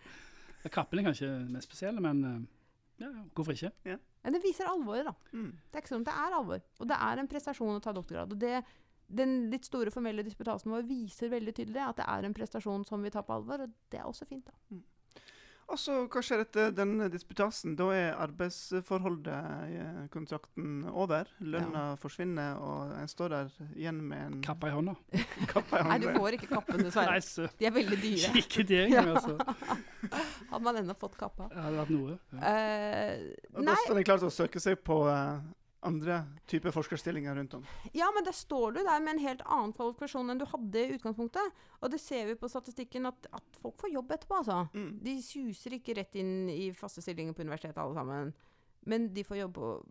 Ja, 0.62 0.70
Kappen 0.70 1.00
er 1.00 1.08
kanskje 1.08 1.28
mest 1.50 1.66
spesielle, 1.66 1.98
men 2.04 2.20
eh, 2.24 2.36
ja, 3.02 3.08
ja, 3.10 3.22
hvorfor 3.34 3.50
ikke? 3.56 3.72
Men 4.22 4.32
det 4.36 4.42
viser 4.44 4.68
alvoret, 4.70 5.08
da. 5.08 5.14
Mm. 5.34 5.48
Det 5.58 5.74
er 5.74 5.82
ikke 5.82 5.90
sånn, 5.96 6.04
det 6.06 6.14
er 6.14 6.36
alvor. 6.38 6.60
Og 6.78 6.86
det 6.92 6.98
er 7.02 7.18
en 7.18 7.30
prestasjon 7.32 7.72
å 7.74 7.80
ta 7.82 7.90
doktorgrad. 7.96 8.30
Og 8.30 8.38
det, 8.38 8.60
den 9.08 9.50
litt 9.52 9.66
store 9.68 9.92
formelle 9.94 10.24
disputasen 10.26 10.72
vår 10.72 10.86
viser 10.88 11.32
veldig 11.32 11.54
tydelig 11.56 11.82
at 11.84 12.00
det 12.00 12.08
er 12.08 12.28
en 12.28 12.36
prestasjon 12.36 12.86
som 12.88 13.02
vi 13.04 13.12
tar 13.12 13.26
på 13.26 13.36
alvor, 13.36 13.66
og 13.66 13.76
det 13.92 14.00
er 14.00 14.08
også 14.08 14.28
fint, 14.28 14.46
da. 14.46 14.80
Og 15.72 15.78
så 15.80 15.94
hva 16.10 16.20
skjer 16.20 16.42
etter 16.42 16.72
denne 16.74 17.06
disputasen? 17.08 17.76
Da 17.78 17.86
er 17.94 18.18
arbeidsforholdet 18.20 19.70
i 19.72 19.84
kontrakten 20.12 20.82
over. 20.90 21.30
Lønna 21.40 21.84
forsvinner, 22.02 22.58
og 22.60 22.92
en 22.98 23.08
står 23.08 23.32
der 23.32 23.54
igjen 23.70 24.02
med 24.10 24.26
en 24.26 24.42
Kappa 24.44 24.68
i 24.68 24.74
hånda. 24.74 24.92
Kappa 25.52 25.80
i 25.80 25.86
Nei, 25.88 25.98
du 26.02 26.08
får 26.18 26.36
ikke 26.36 26.50
kappen, 26.50 26.82
dessverre. 26.84 27.48
De 27.60 27.70
er 27.70 27.74
veldig 27.78 28.00
dyre. 28.02 28.34
ikke 28.42 28.66
det 28.68 28.82
engang, 28.88 29.14
altså. 29.14 29.38
Hadde 30.52 30.62
man 30.66 30.82
ennå 30.82 30.98
fått 31.00 31.16
kappa. 31.16 31.48
Det 31.48 31.62
hadde 31.64 31.78
vært 31.78 31.92
noe. 31.94 32.18
Ja. 32.34 32.52
Uh, 32.52 33.56
Og 33.56 33.62
nei, 33.62 33.72
da 33.72 33.80
står 33.86 34.02
en 34.02 34.08
klar 34.10 34.20
til 34.20 34.28
å 34.28 34.34
søke 34.34 34.60
seg 34.60 34.82
på 34.84 34.98
eh, 35.08 35.38
andre 35.82 36.20
typer 36.46 36.70
forskerstillinger 36.70 37.34
rundt 37.34 37.54
om. 37.58 37.64
ja, 37.92 38.06
men 38.14 38.24
der 38.24 38.32
står 38.36 38.72
du 38.76 38.80
der 38.86 39.00
med 39.02 39.14
en 39.16 39.22
helt 39.24 39.42
annen 39.46 39.72
kvalifikasjon 39.74 40.30
enn 40.30 40.38
du 40.38 40.44
hadde 40.46 40.78
i 40.84 40.94
utgangspunktet. 40.96 41.58
Og 41.82 41.90
det 41.90 41.98
ser 42.00 42.26
vi 42.30 42.34
på 42.38 42.48
statistikken 42.48 43.06
at, 43.10 43.26
at 43.34 43.58
folk 43.62 43.80
får 43.82 43.90
jobb 43.96 44.12
etterpå, 44.14 44.38
altså. 44.42 44.60
Mm. 44.74 44.98
De 45.02 45.16
suser 45.22 45.74
ikke 45.78 45.96
rett 45.98 46.14
inn 46.22 46.48
i 46.52 46.70
faste 46.76 47.02
stillinger 47.02 47.34
på 47.34 47.42
universitetet 47.42 47.78
alle 47.82 47.94
sammen. 47.98 48.32
Men 48.86 49.08
de 49.14 49.24
får 49.24 49.36
jobb, 49.42 49.58
og, 49.58 49.86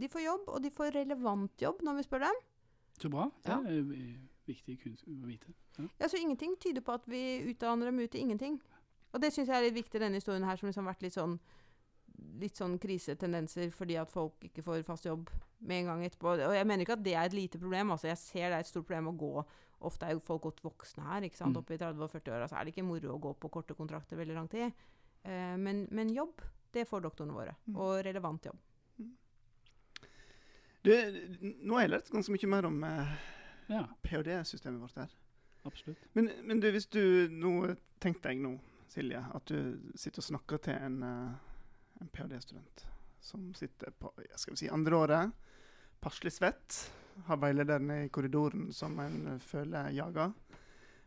de 0.00 0.08
får 0.12 0.24
jobb, 0.24 0.48
og 0.48 0.62
de 0.64 0.70
får 0.70 0.90
relevant 0.96 1.62
jobb 1.62 1.82
når 1.84 2.00
vi 2.00 2.06
spør 2.08 2.24
dem. 2.26 2.40
Så 3.00 3.08
bra. 3.12 3.28
Det 3.44 3.52
Ja. 3.52 3.60
er 3.60 3.92
eh, 3.92 4.16
viktig 4.46 4.78
å 5.08 5.26
vite. 5.26 5.52
Ja. 5.78 5.84
Ja, 6.00 6.08
så 6.08 6.16
ingenting 6.16 6.56
tyder 6.60 6.80
på 6.80 6.92
at 6.96 7.04
vi 7.06 7.22
utdanner 7.52 7.86
dem 7.90 7.98
ut 8.00 8.10
til 8.10 8.20
ingenting. 8.24 8.58
Og 9.12 9.20
det 9.20 9.32
syns 9.32 9.48
jeg 9.48 9.56
er 9.56 9.68
litt 9.68 9.76
viktig 9.84 9.96
i 10.00 10.04
denne 10.04 10.16
historien 10.20 10.44
her, 10.44 10.56
som 10.56 10.68
liksom 10.68 10.84
har 10.84 10.94
vært 10.94 11.02
litt 11.06 11.14
sånn 11.16 11.38
litt 12.40 12.58
sånn 12.58 12.78
krisetendenser 12.82 13.70
fordi 13.74 13.96
at 14.00 14.12
folk 14.12 14.42
ikke 14.48 14.64
får 14.64 14.82
fast 14.86 15.06
jobb 15.08 15.30
med 15.66 15.82
en 15.82 15.92
gang 15.92 16.04
etterpå. 16.06 16.34
Og 16.48 16.56
jeg 16.56 16.68
mener 16.68 16.84
ikke 16.84 16.96
at 16.98 17.04
det 17.06 17.14
er 17.14 17.30
et 17.30 17.36
lite 17.36 17.60
problem. 17.60 17.94
altså 17.94 18.10
Jeg 18.10 18.20
ser 18.22 18.50
det 18.50 18.58
er 18.58 18.66
et 18.66 18.70
stort 18.70 18.86
problem 18.88 19.12
å 19.12 19.16
gå 19.20 19.46
Ofte 19.84 20.06
er 20.08 20.14
jo 20.16 20.22
folk 20.24 20.46
godt 20.46 20.62
voksne 20.64 21.04
her. 21.04 21.24
ikke 21.26 21.36
sant? 21.36 21.52
Mm. 21.52 21.60
Oppe 21.60 21.74
i 21.74 21.78
30- 21.78 22.00
og 22.00 22.12
40-åra 22.14 22.46
så 22.48 22.56
er 22.56 22.64
det 22.64 22.72
ikke 22.72 22.86
moro 22.86 23.10
å 23.12 23.20
gå 23.20 23.32
på 23.36 23.50
korte 23.52 23.74
kontrakter 23.76 24.16
veldig 24.16 24.36
lang 24.38 24.48
tid. 24.48 24.72
Eh, 25.22 25.56
men, 25.60 25.82
men 25.92 26.12
jobb, 26.14 26.40
det 26.72 26.86
får 26.88 27.04
doktorene 27.04 27.36
våre. 27.36 27.52
Mm. 27.66 27.76
Og 27.76 27.92
relevant 28.06 28.48
jobb. 28.48 28.62
Du, 30.86 30.92
nå 31.66 31.74
har 31.76 31.82
jeg 31.82 31.92
lært 31.92 32.12
ganske 32.14 32.32
mye 32.32 32.48
mer 32.50 32.68
om 32.68 32.78
eh, 32.86 33.14
ja, 33.74 33.82
ph.d.-systemet 34.06 34.80
vårt 34.80 35.00
her. 35.02 35.12
absolutt. 35.66 36.08
Men, 36.14 36.30
men 36.46 36.62
du, 36.62 36.70
hvis 36.70 36.86
du 36.86 37.28
nå 37.32 37.74
Tenk 37.96 38.20
deg 38.22 38.36
nå, 38.44 38.50
Silje, 38.92 39.22
at 39.34 39.48
du 39.48 39.92
sitter 39.96 40.20
og 40.20 40.26
snakker 40.26 40.60
til 40.66 40.76
en, 40.76 40.98
eh, 41.02 41.54
en 42.00 42.08
ph.d.-student 42.12 42.86
som 43.26 43.48
sitter 43.58 43.90
på 43.98 44.12
skal 44.36 44.54
vi 44.54 44.60
si, 44.60 44.68
andre 44.70 44.96
året, 44.96 45.32
passelig 46.00 46.32
svett, 46.36 46.76
har 47.26 47.38
veilederen 47.42 47.90
i 47.90 48.08
korridoren 48.12 48.68
som 48.76 48.98
en 49.02 49.16
eh, 49.32 49.38
føler 49.42 49.88
jager, 49.96 50.34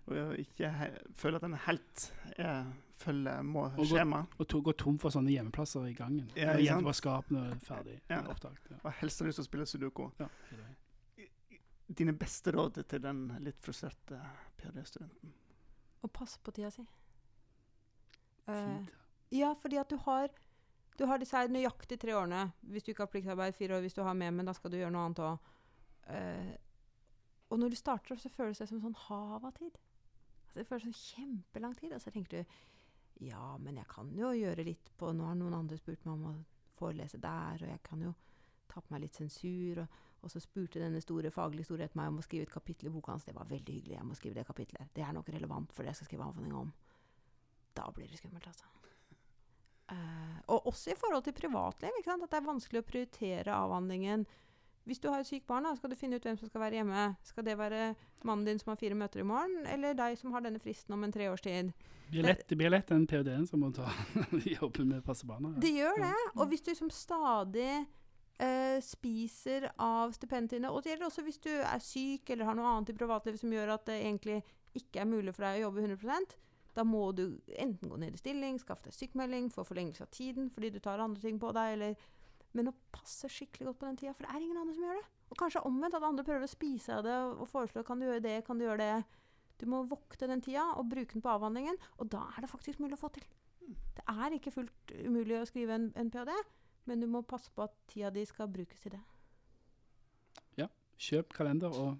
og 0.09 0.33
ikke 0.41 0.71
he 0.73 0.87
føler 1.21 1.37
at 1.37 1.43
en 1.45 1.53
helt 1.67 2.05
er, 2.41 2.65
følger 2.97 3.43
må 3.45 3.67
Og 3.69 3.75
går, 3.77 3.85
skjema, 3.93 4.23
Og 4.41 4.47
to, 4.49 4.61
gå 4.65 4.73
tom 4.73 4.97
for 4.99 5.13
sånne 5.13 5.29
hjemmeplasser 5.31 5.85
i 5.87 5.93
gangen. 5.93 6.31
Ja, 6.35 6.55
sant? 6.57 6.83
på 6.89 6.93
skapene 6.97 7.43
er 7.51 7.59
ferdig 7.63 7.99
Ja. 8.09 8.23
opptak. 8.27 8.57
Ja. 8.71 8.79
og 8.83 8.91
helst 8.99 9.19
har 9.21 9.27
lyst 9.29 9.37
til 9.37 9.45
å 9.45 9.49
spille 9.51 9.65
sudoku. 9.69 10.09
Ja. 10.19 10.27
Dine 11.89 12.13
beste 12.13 12.51
råd 12.53 12.81
til 12.89 13.01
den 13.01 13.27
litt 13.45 13.61
frustrerte 13.65 14.17
ph.d.-studenten? 14.57 15.31
Å 16.03 16.07
passe 16.13 16.39
på 16.43 16.51
tida 16.57 16.69
si. 16.73 16.83
Uh, 18.49 18.81
Ja, 19.31 19.53
fordi 19.61 19.77
at 19.77 19.89
du 19.89 19.97
har 20.07 20.29
Du 20.99 21.05
har 21.07 21.21
disse 21.21 21.37
her 21.37 21.47
nøyaktig 21.47 21.95
tre 22.01 22.11
årene. 22.11 22.49
Hvis 22.67 22.83
du 22.83 22.91
ikke 22.91 23.05
har 23.05 23.11
pliktarbeid, 23.13 23.55
fire 23.55 23.77
år 23.77 23.85
hvis 23.85 23.95
du 23.95 24.01
har 24.03 24.17
med, 24.19 24.33
men 24.35 24.49
da 24.49 24.53
skal 24.55 24.73
du 24.73 24.81
gjøre 24.81 24.91
noe 24.91 25.05
annet 25.07 25.21
òg. 25.23 25.45
og 27.49 27.59
når 27.59 27.69
du 27.71 27.77
starter 27.79 28.13
opp, 28.13 28.19
så 28.19 28.29
føles 28.29 28.59
det 28.59 28.67
som 28.67 28.81
sånn 28.83 28.97
hav 29.07 29.45
av 29.47 29.53
tid. 29.55 29.77
Altså, 30.43 30.59
det 30.59 30.67
føles 30.67 30.83
som 30.89 30.97
kjempelang 30.97 31.75
tid. 31.79 31.93
Og 31.95 32.01
så 32.03 32.11
tenker 32.11 32.41
du 32.41 32.57
ja, 33.29 33.57
men 33.59 33.79
jeg 33.79 33.87
kan 33.91 34.11
jo 34.15 34.31
gjøre 34.35 34.63
litt 34.63 34.91
på 34.97 35.11
Nå 35.11 35.25
har 35.27 35.35
noen 35.39 35.55
andre 35.57 35.77
spurt 35.79 36.03
meg 36.07 36.13
om 36.13 36.27
å 36.29 36.35
forelese 36.79 37.19
der, 37.19 37.63
og 37.63 37.67
jeg 37.67 37.81
kan 37.83 38.03
jo 38.03 38.13
ta 38.71 38.79
på 38.79 38.93
meg 38.93 39.03
litt 39.05 39.15
sensur. 39.15 39.81
Og, 39.83 40.01
og 40.19 40.33
så 40.33 40.43
spurte 40.43 40.83
denne 40.83 40.99
store 41.03 41.31
faglige 41.31 41.67
storhet 41.69 41.95
meg 41.99 42.11
om 42.11 42.19
å 42.19 42.25
skrive 42.27 42.47
et 42.47 42.53
kapittel 42.53 42.91
i 42.91 42.93
boka 42.95 43.15
hans. 43.15 43.27
Det 43.27 43.35
var 43.35 43.47
veldig 43.47 43.77
hyggelig. 43.77 43.95
Jeg 43.95 44.07
må 44.07 44.19
skrive 44.19 44.41
det 44.41 44.47
kapitlet. 44.47 44.91
Det 44.95 45.07
er 45.07 45.15
nok 45.15 45.31
relevant 45.31 45.71
for 45.71 45.83
det 45.83 45.93
jeg 45.93 46.01
skal 46.01 46.11
skrive 46.11 46.27
avhandling 46.27 46.59
om. 46.65 46.75
Da 47.79 47.87
blir 47.95 48.11
det 48.11 48.19
skummelt, 48.19 48.51
altså. 48.51 48.78
Eh, 49.91 50.37
og 50.53 50.67
også 50.69 50.93
i 50.93 50.97
forhold 50.97 51.23
til 51.25 51.35
privatliv. 51.37 51.97
At 52.05 52.29
det 52.29 52.37
er 52.39 52.45
vanskelig 52.45 52.83
å 52.83 52.87
prioritere 52.87 53.55
avhandlingen. 53.55 54.25
Hvis 54.89 55.01
du 55.03 55.09
har 55.11 55.21
et 55.21 55.29
sykt 55.29 55.45
barn, 55.49 55.67
da, 55.67 55.75
skal 55.77 55.91
du 55.91 55.97
finne 55.99 56.17
ut 56.17 56.25
hvem 56.25 56.37
som 56.39 56.49
skal 56.49 56.63
være 56.63 56.79
hjemme. 56.79 57.03
Skal 57.27 57.45
det 57.45 57.57
være 57.59 57.93
mannen 58.25 58.47
din 58.47 58.61
som 58.61 58.71
har 58.71 58.79
fire 58.81 58.97
møter 58.97 59.21
i 59.21 59.27
morgen, 59.27 59.67
eller 59.69 59.93
deg 59.97 60.17
som 60.17 60.33
har 60.33 60.41
denne 60.45 60.61
fristen 60.61 60.95
om 60.95 61.05
en 61.05 61.13
treårstid? 61.13 61.69
Det 62.09 62.15
blir 62.15 62.25
lett, 62.25 62.41
det 62.49 62.57
blir 62.57 62.73
lett 62.73 62.89
den 62.89 63.05
ph.d.-en 63.05 63.45
som 63.45 63.61
må 63.61 63.69
ta 63.75 63.91
jobben 64.57 64.89
med 64.89 65.03
å 65.03 65.05
passe 65.05 65.29
barna. 65.29 65.53
Det 65.61 65.75
gjør 65.75 66.01
det. 66.01 66.15
Og 66.39 66.45
hvis 66.51 66.65
du 66.65 66.73
som 66.77 66.91
stadig 66.93 67.85
Uh, 68.39 68.79
spiser 68.79 69.65
av 69.83 70.13
stipendene 70.15 70.69
og 70.71 70.77
det 70.79 70.93
gjelder 70.93 71.09
også 71.09 71.25
hvis 71.25 71.41
du 71.43 71.49
er 71.51 71.81
syk 71.83 72.29
eller 72.31 72.47
har 72.47 72.55
noe 72.55 72.69
annet 72.71 72.93
i 72.93 72.95
privatlivet 72.95 73.41
som 73.41 73.51
gjør 73.51 73.73
at 73.73 73.83
det 73.89 73.97
egentlig 73.97 74.37
ikke 74.79 75.01
er 75.03 75.09
mulig 75.09 75.33
for 75.35 75.43
deg 75.43 75.57
å 75.57 75.65
jobbe 75.65 75.83
100 75.83 76.37
da 76.77 76.85
må 76.85 77.09
du 77.17 77.23
enten 77.57 77.89
gå 77.91 77.97
ned 77.99 78.15
i 78.15 78.21
stilling, 78.21 78.59
skaffe 78.61 78.87
deg 78.87 78.95
sykemelding, 78.95 79.49
få 79.53 79.65
forlengelse 79.67 80.05
av 80.05 80.11
tiden 80.15 80.49
fordi 80.53 80.71
du 80.75 80.79
tar 80.83 81.01
andre 81.03 81.21
ting 81.23 81.39
på 81.41 81.53
deg, 81.55 81.75
eller 81.77 82.09
Men 82.49 82.71
å 82.71 82.73
passe 82.89 83.29
skikkelig 83.29 83.67
godt 83.67 83.77
på 83.77 83.85
den 83.85 83.97
tida, 83.99 84.11
for 84.17 84.25
det 84.25 84.31
er 84.33 84.41
ingen 84.41 84.57
andre 84.57 84.73
som 84.73 84.85
gjør 84.87 84.95
det. 84.97 85.03
Og 85.29 85.37
kanskje 85.37 85.61
omvendt, 85.69 85.93
at 85.93 86.05
andre 86.07 86.23
prøver 86.25 86.47
å 86.47 86.49
spise 86.49 86.95
av 86.95 87.03
det 87.05 87.13
og 87.13 87.45
foreslår 87.51 87.85
kan 87.85 88.01
du 88.01 88.07
gjøre 88.07 88.23
det, 88.25 88.31
kan 88.47 88.57
du 88.57 88.65
gjøre 88.65 88.79
det. 88.81 89.19
Du 89.61 89.67
må 89.69 89.83
vokte 89.85 90.25
den 90.25 90.41
tida 90.41 90.63
og 90.73 90.89
bruke 90.89 91.13
den 91.13 91.21
på 91.21 91.29
avhandlingen, 91.29 91.77
og 92.01 92.09
da 92.09 92.23
er 92.33 92.41
det 92.41 92.49
faktisk 92.49 92.81
mulig 92.81 92.97
å 92.97 93.03
få 93.03 93.11
til. 93.13 93.27
Det 93.69 94.05
er 94.09 94.33
ikke 94.33 94.55
fullt 94.55 94.95
umulig 95.05 95.37
å 95.37 95.45
skrive 95.45 95.77
en, 95.77 95.91
en 95.93 96.09
ph.d., 96.09 96.33
men 96.89 97.03
du 97.03 97.05
må 97.11 97.21
passe 97.21 97.51
på 97.53 97.67
at 97.67 97.75
tida 97.91 98.09
di 98.09 98.23
skal 98.25 98.49
brukes 98.49 98.81
til 98.81 98.95
det. 98.95 99.03
Ja. 100.57 100.71
Kjøp 100.97 101.35
kalender 101.37 101.75
og 101.75 101.99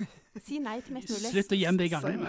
Si 0.46 0.56
nei 0.58 0.78
til 0.80 0.94
mest 0.96 1.08
mulig. 1.12 1.30
slutt 1.34 1.52
å 1.52 1.56
gjemme 1.60 1.78
det 1.78 1.86
i 1.86 1.92
gangen. 1.92 2.20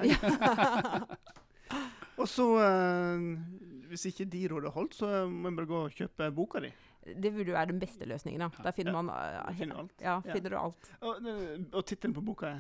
Og 2.20 2.28
så, 2.30 2.46
eh, 2.62 3.20
hvis 3.90 4.04
ikke 4.12 4.26
de 4.30 4.42
rådene 4.52 4.72
holdt, 4.76 4.94
så 5.00 5.06
må 5.32 5.48
en 5.50 5.56
bare 5.58 5.66
gå 5.70 5.78
og 5.88 5.92
kjøpe 5.98 6.28
boka 6.36 6.60
di. 6.62 6.70
Det 7.04 7.32
burde 7.34 7.50
jo 7.52 7.56
være 7.58 7.72
den 7.74 7.80
beste 7.82 8.06
løsningen. 8.08 8.40
Da. 8.46 8.50
Der 8.68 8.72
finner 8.76 8.92
Ja. 8.94 8.98
man 9.02 9.10
uh, 9.10 9.16
Du 9.50 9.54
finner 9.60 9.76
alt. 9.82 9.96
Ja, 10.02 10.22
Ja. 10.26 10.34
finner 10.34 10.50
du 10.54 10.58
alt. 10.60 10.84
Og, 11.02 11.14
eh, 11.28 11.58
og 11.74 11.86
tittelen 11.90 12.14
på 12.16 12.22
boka 12.24 12.46
er 12.54 12.60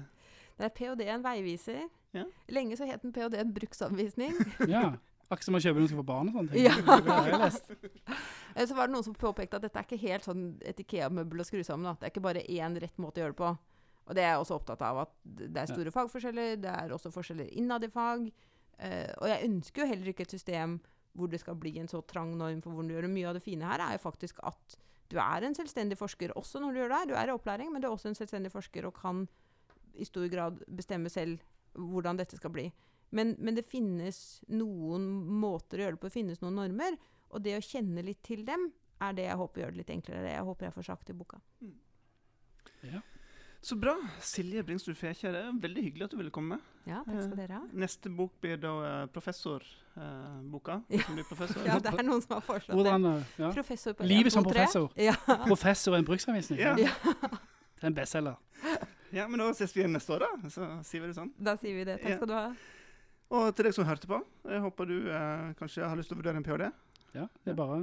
Det 0.57 0.65
er 0.65 0.69
ph.d. 0.69 1.01
en 1.09 1.23
veiviser. 1.23 1.81
Ja. 2.13 2.23
Lenge 2.49 2.75
så 2.77 2.85
het 2.89 3.01
den 3.01 3.11
ph.d. 3.13 3.37
en 3.39 3.53
bruksanvisning. 3.53 4.33
Ja. 4.69 4.93
Akkurat 5.31 5.43
som 5.47 5.55
å 5.55 5.59
kjøpe 5.63 5.79
noe 5.79 5.87
skal 5.87 5.97
få 6.01 6.05
barn 6.05 6.27
og 6.29 6.33
sånne 6.35 6.51
ting. 6.51 6.63
Ja. 6.65 6.73
Eh, 8.55 8.65
Så 8.67 8.75
var 8.75 8.87
det 8.87 8.93
noen 8.93 9.03
som 9.05 9.15
påpekte 9.15 9.55
at 9.57 9.63
dette 9.65 9.79
er 9.79 9.83
ikke 9.87 9.97
helt 10.01 10.25
sånn 10.27 10.43
et 10.61 10.79
Ikea-møbel 10.83 11.41
å 11.41 11.45
skru 11.47 11.63
sammen. 11.65 11.85
Da. 11.87 11.93
Det 11.99 12.05
er 12.09 12.13
ikke 12.13 12.25
bare 12.27 12.43
én 12.45 12.75
rett 12.79 12.97
måte 13.01 13.21
å 13.21 13.25
gjøre 13.25 13.33
det 13.33 13.41
på. 13.41 13.51
Og 14.03 14.17
det 14.17 14.23
er 14.23 14.33
jeg 14.33 14.41
også 14.41 14.57
opptatt 14.59 14.81
av, 14.83 15.03
at 15.05 15.13
det 15.23 15.59
er 15.61 15.69
store 15.69 15.93
fagforskjeller. 15.95 16.57
Det 16.63 16.71
er 16.71 16.95
også 16.95 17.11
forskjeller 17.13 17.51
innad 17.59 17.85
i 17.87 17.91
fag. 17.91 18.25
Uh, 18.73 19.11
og 19.21 19.29
jeg 19.29 19.47
ønsker 19.47 19.83
jo 19.83 19.89
heller 19.91 20.11
ikke 20.11 20.25
et 20.27 20.35
system 20.35 20.79
hvor 21.13 21.29
det 21.29 21.39
skal 21.43 21.55
bli 21.61 21.75
en 21.77 21.87
så 21.87 22.01
trang 22.09 22.31
norm 22.39 22.59
for 22.63 22.73
hvordan 22.73 22.89
du 22.89 22.95
gjør 22.95 23.07
det. 23.07 23.13
Mye 23.13 23.29
av 23.29 23.37
det 23.37 23.45
fine 23.45 23.69
her 23.69 23.83
er 23.85 23.95
jo 23.95 24.03
faktisk 24.03 24.41
at 24.43 24.77
du 25.13 25.19
er 25.21 25.45
en 25.45 25.55
selvstendig 25.55 25.97
forsker 25.99 26.33
også 26.39 26.61
når 26.61 26.73
du 26.73 26.79
gjør 26.81 26.91
det 26.91 26.99
her. 26.99 27.09
Du 27.11 27.17
er 27.19 27.29
i 27.29 27.35
opplæring, 27.35 27.71
men 27.71 27.83
du 27.83 27.87
er 27.87 27.93
også 27.93 28.09
en 28.11 28.17
selvstendig 28.17 28.51
forsker 28.51 28.87
og 28.89 28.95
kan 28.97 29.27
i 29.93 30.07
stor 30.09 30.25
grad 30.31 30.63
bestemme 30.73 31.11
selv 31.13 31.43
hvordan 31.77 32.17
dette 32.17 32.37
skal 32.39 32.53
bli. 32.53 32.67
Men, 33.13 33.35
men 33.37 33.53
det 33.53 33.67
finnes 33.69 34.41
noen 34.49 35.05
måter 35.37 35.79
å 35.79 35.85
gjøre 35.85 35.95
det 35.95 36.01
på, 36.01 36.09
det 36.09 36.17
finnes 36.17 36.41
noen 36.41 36.57
normer. 36.57 36.97
Og 37.29 37.45
det 37.45 37.55
å 37.57 37.65
kjenne 37.65 38.01
litt 38.05 38.23
til 38.25 38.41
dem 38.47 38.71
er 39.03 39.13
det 39.17 39.27
jeg 39.27 39.37
håper 39.37 39.63
gjør 39.63 39.73
det 39.73 39.81
litt 39.83 39.93
enklere. 39.93 40.25
Det 40.25 40.33
jeg 40.33 40.47
håper 40.49 40.67
jeg 40.67 40.75
får 40.79 40.87
sagt 40.89 41.11
i 41.13 41.17
boka. 41.17 41.41
Ja. 42.89 43.03
Så 43.63 43.77
bra. 43.79 43.93
Silje 44.19 44.59
Bringsrud 44.67 44.97
Fekjær, 44.99 45.31
det 45.31 45.41
er 45.45 45.53
veldig 45.63 45.83
hyggelig 45.85 46.03
at 46.09 46.11
du 46.11 46.17
ville 46.19 46.31
komme. 46.35 46.57
Ja, 46.83 46.97
takk 47.07 47.21
skal 47.23 47.37
dere 47.39 47.59
ha. 47.61 47.61
Neste 47.79 48.09
bok 48.11 48.33
blir 48.43 48.57
da 48.59 48.73
eh, 48.89 49.05
professorboka. 49.15 50.81
Ja. 50.91 51.03
Som 51.05 51.15
blir 51.15 51.27
professor. 51.29 51.63
Ja, 51.69 51.77
det 51.79 51.93
er 51.93 52.03
noen 52.03 52.21
som 52.25 52.35
har 52.35 52.43
foreslått 52.43 52.75
Hvordan 52.75 53.07
det. 53.07 53.13
eh, 53.21 53.39
ja. 53.45 53.51
Professor 53.55 53.95
på 53.95 54.07
Livet 54.09 54.35
som 54.35 54.43
1, 54.43 54.49
2, 54.49 54.51
3. 54.51 54.59
professor. 54.59 54.91
Ja. 54.99 55.15
Professor 55.47 55.95
i 55.95 56.01
en 56.03 56.07
bruksanvisning. 56.11 56.59
Ja. 56.59 56.75
Ja. 56.77 56.91
Det 57.83 57.87
er 57.87 57.91
en 57.91 57.95
bestselger. 57.97 58.35
ja, 59.11 59.25
men 59.27 59.41
da 59.41 59.49
ses 59.51 59.73
vi 59.75 59.81
igjen 59.81 59.91
neste 59.91 60.13
år, 60.15 60.21
da. 60.23 60.49
Så 60.53 60.67
sier 60.87 61.01
vi 61.03 61.09
det 61.09 61.15
sånn. 61.17 61.33
Da 61.35 61.57
sier 61.59 61.75
vi 61.75 61.83
det. 61.87 61.97
Takk 61.99 62.13
Ja. 62.13 62.15
skal 62.21 62.29
du 62.29 62.33
ha. 62.37 62.43
Og 63.35 63.49
til 63.57 63.67
deg 63.67 63.73
som 63.75 63.87
hørte 63.89 64.07
på, 64.07 64.19
jeg 64.47 64.61
håper 64.63 64.87
du 64.87 64.93
eh, 65.11 65.49
kanskje 65.59 65.83
har 65.89 65.99
lyst 65.99 66.07
til 66.11 66.15
å 66.15 66.21
vurdere 66.21 66.39
en 66.39 66.45
ph.d. 66.47 66.69
Ja, 67.17 67.25
det 67.43 67.51
er 67.51 67.57
bare 67.59 67.81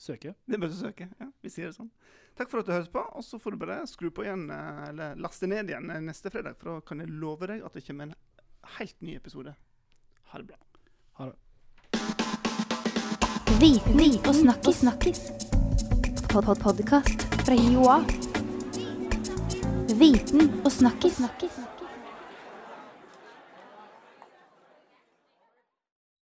søke. 0.00 0.34
Det 0.46 0.56
er 0.56 0.62
bare 0.62 0.74
å 0.74 0.78
søke. 0.80 1.08
Ja, 1.20 1.28
vi 1.44 1.52
sier 1.52 1.70
det 1.70 1.76
sånn. 1.76 1.90
Takk 2.38 2.50
for 2.52 2.62
at 2.62 2.68
du 2.68 2.72
hørte 2.72 2.92
på, 2.94 3.02
og 3.04 3.24
så 3.26 3.40
får 3.42 3.54
du 3.54 3.60
bare 3.60 3.80
skru 3.90 4.08
på 4.14 4.24
igjen, 4.24 4.46
eh, 4.54 4.88
eller 4.88 5.20
laste 5.20 5.48
ned 5.50 5.70
igjen 5.70 5.90
eh, 5.90 6.00
neste 6.04 6.32
fredag, 6.32 6.56
for 6.60 6.72
da 6.72 6.86
kan 6.86 7.02
jeg 7.02 7.12
love 7.12 7.50
deg 7.50 7.64
at 7.66 7.76
det 7.76 7.84
kommer 7.86 8.08
en 8.08 8.16
helt 8.78 8.98
ny 9.04 9.16
episode. 9.18 9.54
Ha 10.32 10.40
det 10.40 10.46
bra. 10.52 10.58
Ha 11.20 11.30
det. 11.30 11.38
Viten 13.60 14.00
og 14.24 14.34
snakkis. 14.34 14.80
snakkis. 14.80 15.20
Pod 16.30 16.44
-pod 16.44 16.62
Podkast 16.62 17.26
fra 17.44 17.54
Joa. 17.54 18.00
Viten 20.00 20.62
og 20.64 20.72
snakkis. 20.72 21.16
snakkis. 21.16 21.79